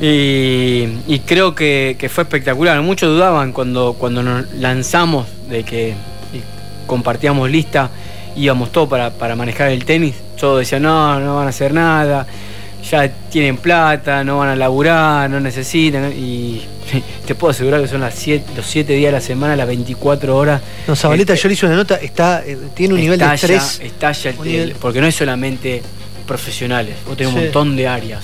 [0.02, 2.82] Y, y creo que, que fue espectacular.
[2.82, 5.94] Muchos dudaban cuando, cuando nos lanzamos de que
[6.88, 7.90] compartíamos lista,
[8.36, 10.16] íbamos todos para, para manejar el tenis.
[10.40, 12.26] Todos decían, no, no van a hacer nada,
[12.90, 16.12] ya tienen plata, no van a laburar, no necesitan.
[16.14, 16.62] Y
[17.28, 20.36] te puedo asegurar que son las siete, los 7 días de la semana, las 24
[20.36, 20.62] horas.
[20.88, 23.80] No, Zabaleta, Este, yo le hice una nota, está, eh, tiene un nivel de estrés.
[23.84, 25.82] estalla el- nivel- el- porque no es solamente
[26.26, 27.38] profesionales, vos tenés Sí.
[27.38, 28.24] un montón de áreas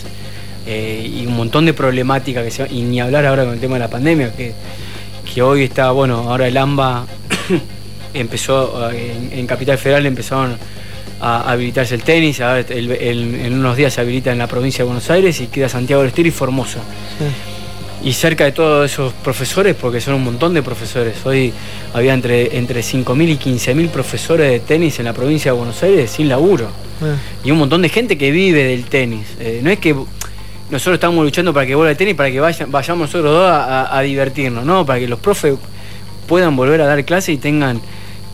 [0.67, 3.75] eh, y un montón de problemáticas que se, y ni hablar ahora con el tema
[3.75, 4.53] de la pandemia, que,
[5.31, 7.05] que hoy está, bueno, ahora el AMBA
[8.13, 10.57] empezó, eh, en, en Capital Federal empezaron
[11.19, 15.39] a habilitarse el tenis, en unos días se habilita en la provincia de Buenos Aires
[15.41, 16.79] y queda Santiago del Estero y Formosa.
[18.03, 21.51] Y cerca de todos esos profesores, porque son un montón de profesores, hoy
[21.93, 26.11] había entre, entre 5.000 y 15.000 profesores de tenis en la provincia de Buenos Aires
[26.11, 26.67] sin laburo.
[27.43, 29.27] Y un montón de gente que vive del tenis.
[29.39, 29.95] Eh, no es que
[30.69, 34.01] nosotros estamos luchando para que vuelva el tenis, para que vayamos nosotros dos a, a
[34.01, 35.55] divertirnos, no, para que los profes
[36.27, 37.81] puedan volver a dar clase y tengan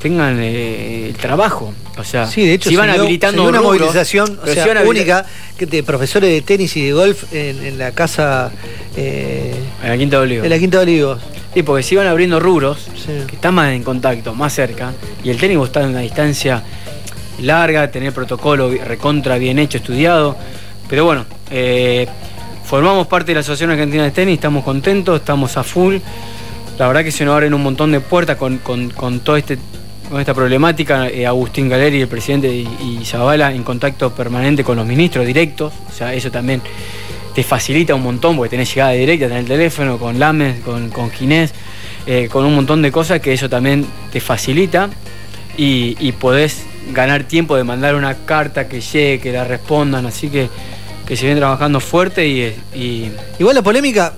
[0.01, 1.73] tengan eh, el trabajo.
[1.97, 4.39] O sea, sí, de hecho, si van habilitando una movilización
[4.85, 5.25] única
[5.57, 8.51] que de profesores de tenis y de golf en, la casa.
[8.95, 10.45] Eh, en la Quinta de Olivos.
[10.45, 11.21] En la Quinta de Olivos.
[11.53, 12.87] Sí, porque si van abriendo rubros,
[13.27, 16.63] que están más en contacto, más cerca, y el tenis está en una distancia
[17.41, 20.37] larga, tener protocolo recontra bien hecho, estudiado.
[20.89, 22.07] Pero bueno, eh,
[22.63, 25.97] formamos parte de la Asociación Argentina de Tenis, estamos contentos, estamos a full.
[26.79, 29.57] La verdad que se nos abren un montón de puertas con, con todo este
[30.11, 34.85] con esta problemática, eh, Agustín Galeri, el presidente, y, y en contacto permanente con los
[34.85, 36.61] ministros directos, o sea, eso también
[37.33, 41.09] te facilita un montón porque tenés llegada directa, tenés el teléfono, con Lames, con, con
[41.11, 41.53] Ginés,
[42.05, 44.89] eh, con un montón de cosas que eso también te facilita.
[45.57, 50.49] Y, podés ganar tiempo de mandar una carta que llegue, que la respondan, así que,
[51.07, 53.11] que se viene trabajando fuerte y, y...
[53.37, 54.13] Igual la polémica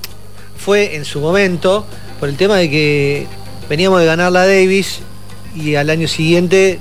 [0.57, 1.85] fue en su momento
[2.19, 3.27] por el tema de que
[3.67, 5.01] veníamos de ganar la Davis
[5.55, 6.79] y al año siguiente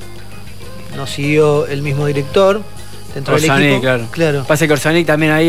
[0.96, 2.62] nos siguió el mismo director
[3.14, 3.80] dentro del equipo.
[3.80, 4.06] Claro.
[4.10, 4.44] claro.
[4.46, 5.48] Pasa que Orsanic también ahí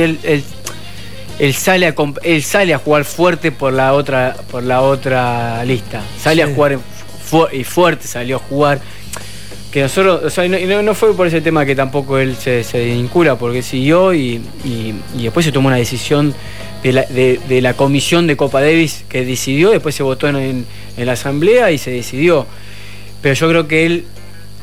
[1.39, 6.01] él, sale a él sale a jugar fuerte por la otra por la otra lista.
[6.19, 6.79] Sale a jugar
[7.51, 8.79] y fuerte salió a jugar.
[9.71, 13.39] Que nosotros, o sea, no, fue por ese tema que tampoco él se, se vincula,
[13.39, 14.39] porque siguió y,
[15.15, 16.36] después se tomó una decisión
[16.83, 20.36] de la, de, la, comisión de Copa Davis que decidió, después se votó en,
[20.95, 22.45] en la asamblea y se decidió
[23.23, 24.05] pero yo creo que él,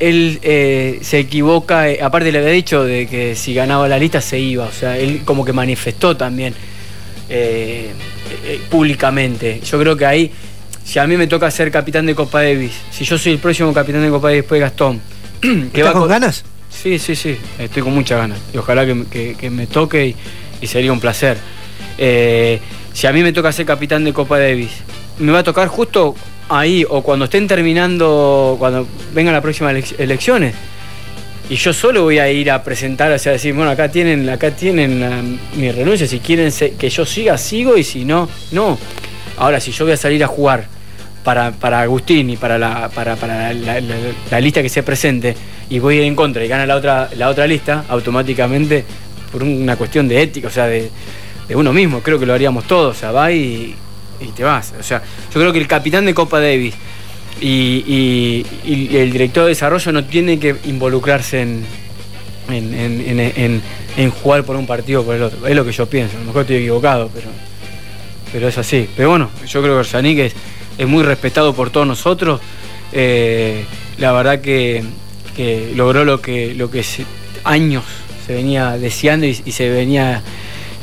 [0.00, 4.20] él eh, se equivoca, eh, aparte le había dicho de que si ganaba la lista
[4.20, 6.52] se iba, o sea, él como que manifestó también
[7.30, 7.90] eh,
[8.68, 9.62] públicamente.
[9.64, 10.30] Yo creo que ahí,
[10.84, 13.72] si a mí me toca ser capitán de Copa Davis, si yo soy el próximo
[13.72, 15.00] capitán de Copa Davis después de Gastón,
[15.40, 16.44] que ¿Estás con ganas?
[16.68, 20.14] Sí, sí, sí, estoy con muchas ganas y ojalá que, me toque
[20.60, 21.38] y, sería un placer.
[21.96, 24.70] si a mí me toca ser capitán de Copa Davis,
[25.18, 26.14] me va a tocar justo
[26.50, 30.54] ahí o cuando estén terminando, cuando vengan las próximas elecciones.
[31.48, 34.50] Y yo solo voy a ir a presentar, o sea, decir, bueno, acá tienen, acá
[34.50, 38.78] tienen mi renuncia, si quieren que yo siga, sigo, y si no, no.
[39.36, 40.66] Ahora, si yo voy a salir a jugar
[41.24, 43.16] para, para Agustín y para, la, para,
[43.52, 45.34] la, lista que se presente,
[45.68, 48.84] y voy a ir en contra y gana la otra, la otra lista, automáticamente,
[49.32, 50.88] por una cuestión de ética, o sea, de,
[51.48, 53.74] de uno mismo, creo que lo haríamos todos, o sea, va y,
[54.20, 54.74] y te vas.
[54.78, 55.02] O sea,
[55.32, 56.74] yo creo que el capitán de Copa Davis
[57.40, 61.64] y, el director de desarrollo no tiene que involucrarse en,
[62.48, 65.46] en, jugar por un partido o por el otro.
[65.46, 66.16] Es lo que yo pienso.
[66.16, 67.28] A lo mejor estoy equivocado, pero,
[68.32, 68.88] pero es así.
[68.96, 70.34] Pero bueno, yo creo que Orsanic es,
[70.76, 72.40] es muy respetado por todos nosotros.
[72.92, 73.64] Eh,
[73.98, 74.82] la verdad que,
[75.74, 76.84] logró lo que, lo que
[77.44, 77.84] años
[78.26, 80.22] se venía deseando y, se venía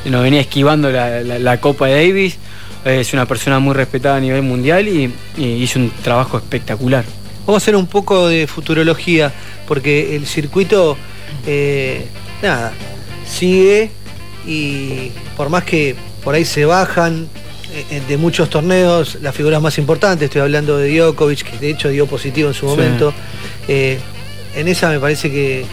[0.05, 2.37] nos venía esquivando la, la Copa de Davis
[2.85, 7.05] es una persona muy respetada a nivel mundial y, hizo un trabajo espectacular.
[7.45, 9.31] Vamos a hacer un poco de futurología,
[9.67, 10.97] porque el circuito,
[11.45, 12.07] eh,
[12.41, 12.73] nada,
[13.25, 13.91] sigue
[14.45, 17.27] y por más que por ahí se bajan
[17.73, 21.89] eh, de muchos torneos, las figuras más importantes, estoy hablando de Djokovic, que de hecho
[21.89, 23.13] dio positivo en su momento,
[23.67, 23.99] eh,
[24.55, 25.65] en esa me parece que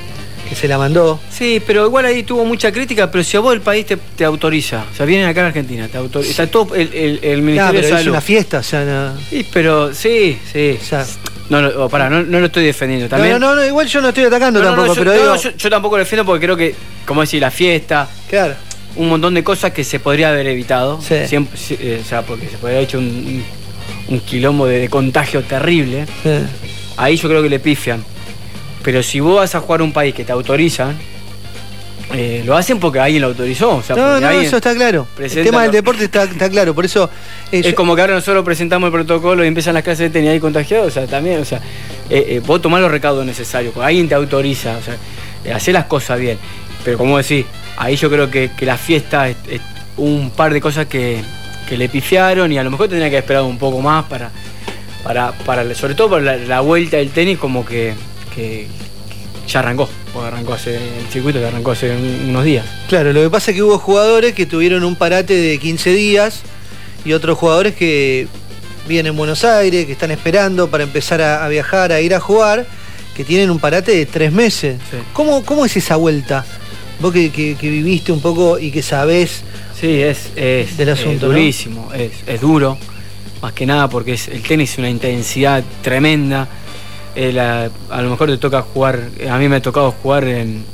[0.48, 1.20] que se la mandó.
[1.30, 4.84] Sí, pero igual ahí tuvo mucha crítica, pero si a vos el país te, autoriza,
[4.92, 8.00] o sea, vienen acá a Argentina, te autoriza, está todo el, el, Ministerio de Salud.
[8.00, 9.18] es una fiesta, o sea, no...
[9.30, 10.78] Sí, pero sí, sí.
[11.48, 13.08] no, no, oh, pará, no, lo estoy defendiendo.
[13.08, 13.38] También...
[13.40, 15.36] No, no, igual yo no estoy atacando tampoco, pero digo...
[15.36, 16.74] yo, tampoco lo defiendo porque creo que,
[17.06, 18.08] como decir, la fiesta...
[18.28, 18.54] Claro.
[18.96, 21.00] Un montón de cosas que se podría haber evitado.
[21.02, 21.26] Sí.
[21.26, 23.42] Siempre, eh, o sea, porque se podría haber hecho un,
[24.08, 26.06] un quilombo de, contagio terrible.
[26.22, 26.30] Sí.
[26.96, 28.04] Ahí yo creo que le pifian.
[28.84, 30.94] Pero si vos vas a jugar un país que te autorizan,
[32.12, 33.82] eh, lo hacen porque alguien lo autorizó.
[33.96, 35.08] no, no, eso está claro.
[35.18, 37.08] El tema del deporte está, claro, por eso.
[37.50, 40.30] Eh, es como que ahora nosotros presentamos el protocolo y empiezan las clases de tenis
[40.30, 41.60] ahí contagiados, o sea, también, o sea,
[42.10, 46.20] eh, vos tomás los recaudos necesarios, porque alguien te autoriza, o sea, hacer las cosas
[46.20, 46.38] bien.
[46.84, 47.46] Pero como decís,
[47.78, 49.36] ahí yo creo que, la fiesta es,
[49.96, 51.22] un par de cosas que,
[51.70, 54.30] le pifiaron y a lo mejor tendría que esperar un poco más para,
[55.02, 57.94] para, para sobre todo para la vuelta del tenis, como que
[58.34, 58.66] que
[59.48, 59.88] ya arrancó,
[60.22, 62.66] arrancó hace el circuito que arrancó hace unos días.
[62.88, 66.42] Claro, lo que pasa es que hubo jugadores que tuvieron un parate de 15 días
[67.04, 68.26] y otros jugadores que
[68.88, 72.66] vienen en Buenos Aires, que están esperando para empezar a, viajar, a ir a jugar.
[73.14, 74.76] que tienen un parate de tres meses.
[75.12, 76.44] ¿Cómo, ¿Cómo, es esa vuelta?
[77.00, 79.42] Vos que, que, viviste un poco y que sabés
[79.78, 81.26] sí, es, es del asunto.
[81.26, 82.78] durísimo, es, es, duro,
[83.42, 86.48] más que nada porque es, el tenis es una intensidad tremenda.
[87.16, 89.00] Eh, a, lo mejor te toca jugar,
[89.30, 90.64] a mí me ha tocado jugar en,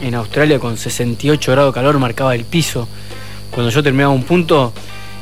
[0.00, 2.88] en Australia con 68 grados de calor, marcaba el piso.
[3.50, 4.72] Cuando yo terminaba un punto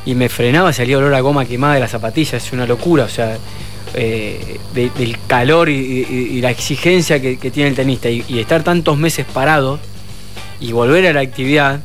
[0.06, 3.08] y me frenaba, salía olor a goma quemada de la zapatilla, es una locura, o
[3.08, 3.36] sea,
[3.94, 9.78] eh, del calor y, la exigencia que, tiene el tenista y, estar tantos meses parado
[10.60, 11.80] y volver a la actividad,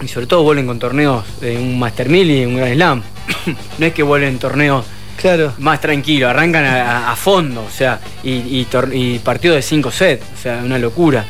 [0.00, 3.02] y sobre todo vuelven con torneos de un Master 1000 y un Grand Slam,
[3.78, 4.84] no es que vuelven torneos
[5.20, 5.52] claro.
[5.58, 10.60] más tranquilos, arrancan a, fondo, o sea, y, y partido de 5 sets, o sea,
[10.64, 11.24] una locura.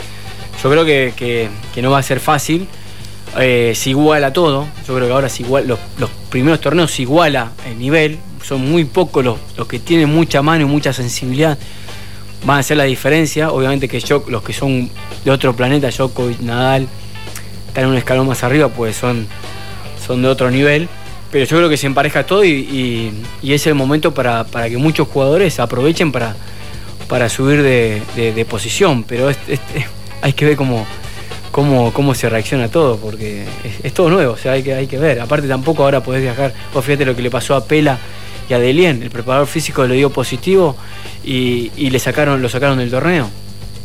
[0.62, 1.48] Yo creo que,
[1.80, 2.66] no va a ser fácil.
[3.38, 4.66] Eh, se iguala todo.
[4.86, 5.78] Yo creo que ahora igual, los,
[6.30, 8.18] primeros torneos se iguala el nivel.
[8.42, 11.56] Son muy pocos los, que tienen mucha mano y mucha sensibilidad.
[12.44, 13.52] Van a hacer la diferencia.
[13.52, 14.90] Obviamente que yo, los que son
[15.24, 16.88] de otro planeta, Djokovic, Nadal,
[17.68, 19.28] están en un escalón más arriba, pues son,
[20.04, 20.88] son de otro nivel.
[21.30, 23.12] Pero yo creo que se empareja todo y,
[23.42, 26.36] es el momento para, que muchos jugadores aprovechen para,
[27.08, 29.04] para subir de, posición.
[29.04, 29.38] Pero es,
[30.22, 30.86] hay que ver cómo,
[31.50, 33.44] cómo, cómo se reacciona todo, porque
[33.82, 35.20] es, todo nuevo, o sea, hay que, hay que ver.
[35.20, 37.98] Aparte tampoco ahora podés viajar, vos fíjate lo que le pasó a Pela
[38.48, 40.76] y a Delien, el preparador físico le dio positivo
[41.24, 43.28] y, le sacaron, lo sacaron del torneo.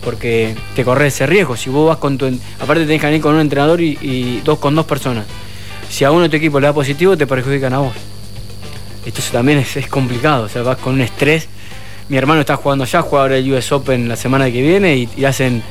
[0.03, 1.55] Porque te corres ese riesgo.
[1.55, 2.25] Si vos vas con tu.
[2.59, 5.25] Aparte tenés que venir con un entrenador y, dos con dos personas.
[5.93, 7.93] Si a uno de tu equipo le da positivo, te perjudican a vos.
[9.05, 10.45] Esto también es, complicado.
[10.45, 11.47] O sea, vas con un estrés.
[12.09, 15.23] Mi hermano está jugando allá, juega ahora el US Open la semana que viene y
[15.23, 15.61] hacen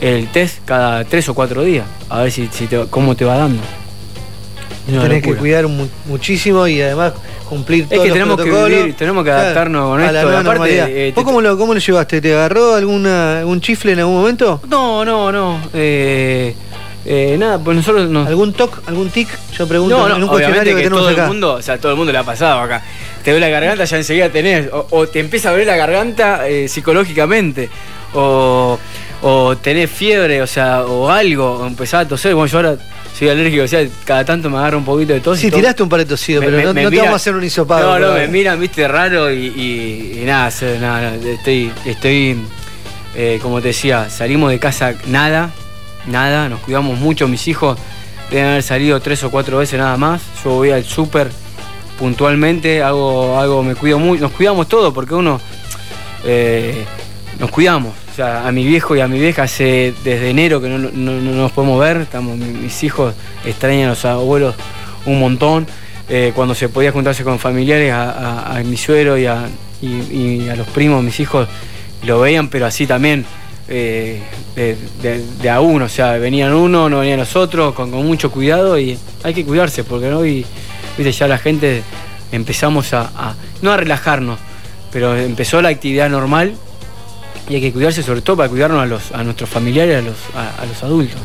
[0.00, 2.48] el test cada tres o cuatro días, a ver si,
[2.90, 3.62] cómo te va dando.
[4.86, 5.68] Tenés que cuidar
[6.06, 7.12] muchísimo y además
[7.48, 10.38] cumplir es que tenemos que vivir, tenemos que adaptarnos con esto.
[10.38, 12.20] Aparte, eh, ¿Vos cómo lo, cómo lo llevaste?
[12.20, 14.60] ¿Te agarró alguna, algún chifle en algún momento?
[14.68, 15.60] No, no, no.
[15.72, 16.54] Eh,
[17.10, 18.26] eh, nada, pues nosotros nos...
[18.28, 19.28] ¿Algún toc, algún tic?
[19.56, 22.12] Yo pregunto en un cuestionario que, tenemos todo El mundo, o sea, todo el mundo
[22.12, 22.82] le ha pasado acá.
[23.24, 24.68] Te ve la garganta, ya enseguida tenés.
[24.72, 27.68] O, te empieza a ver la garganta psicológicamente.
[28.14, 28.78] O
[29.22, 32.76] o tenés fiebre, o sea, o algo, o empezás a toser, bueno, yo ahora
[33.16, 35.38] soy alérgico, o sea, cada tanto me agarro un poquito de tos.
[35.38, 37.98] Sí, tiraste un par de tosidos, pero no, te vamos a hacer un hisopado.
[37.98, 40.50] No, no, me miran, viste, raro y, nada,
[40.80, 42.38] nada, estoy, estoy
[43.16, 45.50] eh, como te decía, salimos de casa nada,
[46.08, 47.78] nada, nos cuidamos mucho, mis hijos
[48.30, 51.30] deben haber salido tres o cuatro veces nada más, yo voy al súper
[51.98, 55.40] puntualmente, hago, algo me cuido muy, nos cuidamos todos porque uno
[56.24, 56.84] eh,
[57.38, 61.52] nos cuidamos a mi viejo y a mi vieja hace desde enero que no, nos
[61.52, 61.98] podemos ver.
[61.98, 64.54] Estamos, mis hijos extrañan a los abuelos
[65.06, 65.66] un montón.
[66.08, 69.48] Eh, cuando se podía juntarse con familiares, a, mi suero y a,
[70.56, 71.48] los primos, mis hijos,
[72.02, 73.24] lo veían, pero así también
[73.68, 74.22] eh,
[75.40, 75.84] de, a uno.
[75.86, 79.84] O sea, venían uno, no venían los otros, con, mucho cuidado y hay que cuidarse,
[79.84, 80.46] porque hoy,
[80.96, 81.82] viste, ya la gente
[82.32, 84.38] empezamos a, no a relajarnos,
[84.92, 86.54] pero empezó la actividad normal
[87.48, 90.16] y hay que cuidarse sobre todo para cuidarnos a, los, a nuestros familiares, a los,
[90.34, 91.20] a, los adultos.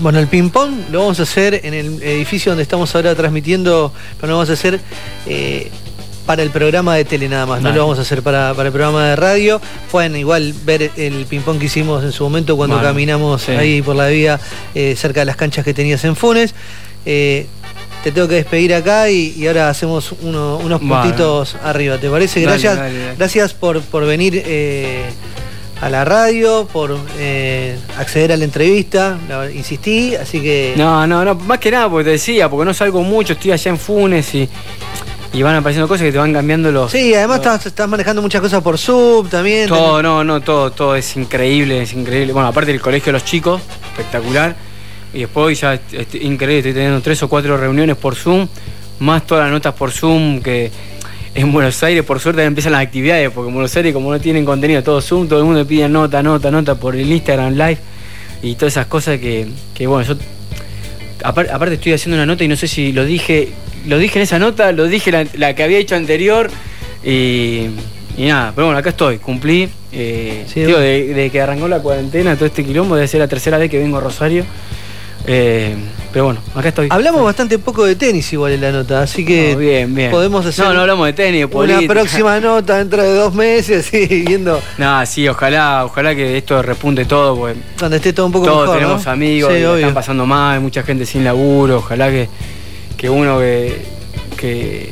[0.00, 4.28] Bueno, el ping-pong lo vamos a hacer en el edificio donde estamos ahora transmitiendo, pero
[4.30, 4.80] lo vamos a hacer
[5.26, 5.70] eh,
[6.28, 9.06] para el programa de tele nada más, no lo vamos a hacer para, el programa
[9.06, 9.62] de radio.
[9.90, 14.08] Pueden igual ver el ping-pong que hicimos en su momento cuando caminamos ahí por la
[14.08, 14.38] vía
[14.74, 16.54] eh, cerca de las canchas que tenías en Funes.
[17.06, 17.46] Eh,
[18.04, 21.96] te tengo que despedir acá y, ahora hacemos unos puntitos arriba.
[21.96, 22.42] ¿Te parece?
[22.42, 22.78] Gracias,
[23.16, 24.44] gracias por, por venir
[25.80, 29.18] a la radio, por eh, acceder a la entrevista,
[29.54, 30.74] insistí, así que...
[30.76, 33.70] No, no, no, más que nada porque te decía, porque no salgo mucho, estoy allá
[33.70, 34.48] en Funes y,
[35.38, 36.90] y van apareciendo cosas que te van cambiando los...
[36.90, 39.68] Sí, además estás, manejando muchas cosas por sub también.
[39.68, 42.32] Todo, no, no, todo, todo es increíble, es increíble.
[42.32, 43.62] Bueno, aparte del colegio de los chicos,
[43.92, 44.56] espectacular.
[45.14, 45.80] Y después ya es,
[46.20, 48.48] increíble, estoy teniendo tres o cuatro reuniones por Zoom,
[48.98, 50.72] más todas las notas por Zoom que
[51.36, 54.44] en Buenos Aires, por suerte, empiezan las actividades, porque en Buenos Aires, como no tienen
[54.44, 57.78] contenido, todo Zoom, todo el mundo pide nota, nota, nota por el Instagram Live
[58.42, 59.46] y todas esas cosas que,
[59.86, 60.16] bueno, yo.
[61.22, 63.52] Aparte, estoy haciendo una nota y no sé si lo dije,
[63.88, 66.50] lo dije en esa nota, lo dije la, que había hecho anterior
[67.02, 67.68] y,
[68.18, 69.68] nada, pero bueno, acá estoy, cumplí.
[69.90, 73.70] Eh, digo, de, que arrancó la cuarentena, todo este quilombo, debe ser la tercera vez
[73.70, 74.44] que vengo a Rosario.
[75.26, 75.74] Eh,
[76.12, 76.88] pero bueno, acá estoy.
[76.90, 80.10] Hablamos bastante poco de tenis igual en la nota, así que bien, bien.
[80.10, 80.64] podemos hacer.
[80.66, 84.60] No, no hablamos de tenis, Una próxima nota dentro de dos meses, y viendo.
[84.76, 87.58] No, sí, ojalá, ojalá que esto repunte todo, porque.
[87.78, 91.06] Donde esté todo un poco todos tenemos amigos, que están pasando mal, hay mucha gente
[91.06, 92.28] sin laburo, ojalá que,
[92.98, 93.80] que uno que,
[94.36, 94.90] que,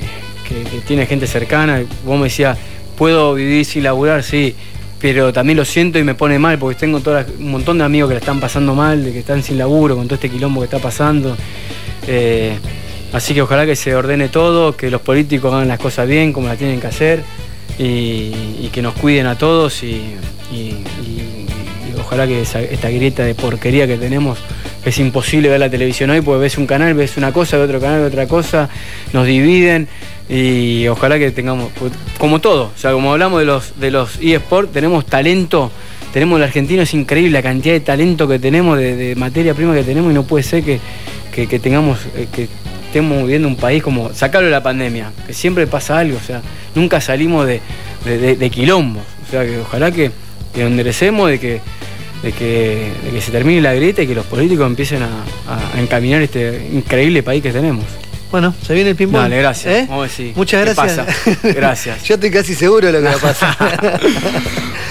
[0.86, 2.56] tiene gente cercana, vos me decías,
[2.96, 4.22] ¿puedo vivir sin laburar?
[4.22, 4.54] Sí,
[5.00, 8.08] pero también lo siento y me pone mal porque tengo todas un montón de amigos
[8.08, 10.66] que la están pasando mal, de que están sin laburo con todo este quilombo que
[10.66, 11.36] está pasando.
[12.06, 12.56] Eh,
[13.12, 16.46] así que ojalá que se ordene todo, que los políticos hagan las cosas bien como
[16.46, 17.24] las tienen que hacer
[17.78, 20.14] y, que nos cuiden a todos y,
[21.98, 24.38] ojalá que esta grieta de porquería que tenemos
[24.86, 27.80] es imposible ver la televisión hoy porque ves un canal, ves una cosa, ves otro
[27.80, 28.70] canal, ves otra cosa,
[29.12, 29.88] nos dividen
[30.28, 31.72] y ojalá que tengamos,
[32.18, 35.72] como todo, o sea, como hablamos de los de los eSports, tenemos talento,
[36.12, 39.82] tenemos el argentino, es increíble la cantidad de talento que tenemos, de, materia prima que
[39.82, 40.78] tenemos y no puede ser que,
[41.58, 42.48] tengamos, eh, que
[42.86, 46.42] estemos viviendo un país como, sacarlo de la pandemia, que siempre pasa algo, o sea,
[46.76, 47.60] nunca salimos de,
[48.04, 50.12] de, quilombos, o sea, que ojalá que,
[50.54, 51.60] que enderecemos, de que,
[52.26, 57.22] de que, se termine la grieta y que los políticos empiecen a encaminar este increíble
[57.22, 57.84] país que tenemos.
[58.30, 59.22] Bueno, se viene el ping-pong.
[59.22, 59.74] Dale, gracias.
[59.74, 60.32] ¿Eh?
[60.34, 61.06] Muchas gracias.
[61.42, 62.02] Gracias.
[62.04, 63.56] Yo estoy casi seguro de lo que va a pasar.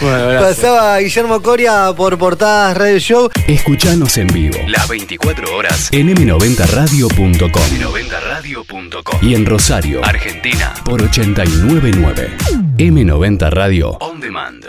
[0.02, 0.56] bueno, gracias.
[0.56, 3.30] Pasaba Guillermo Coria por Portadas Radio Show.
[3.48, 4.58] Escuchanos en vivo.
[4.68, 7.50] Las 24 horas en m90radio.com.
[7.52, 9.20] m90radio.com.
[9.22, 12.38] Y en Rosario, Argentina, por 899.
[12.78, 14.66] M90 Radio On Demand.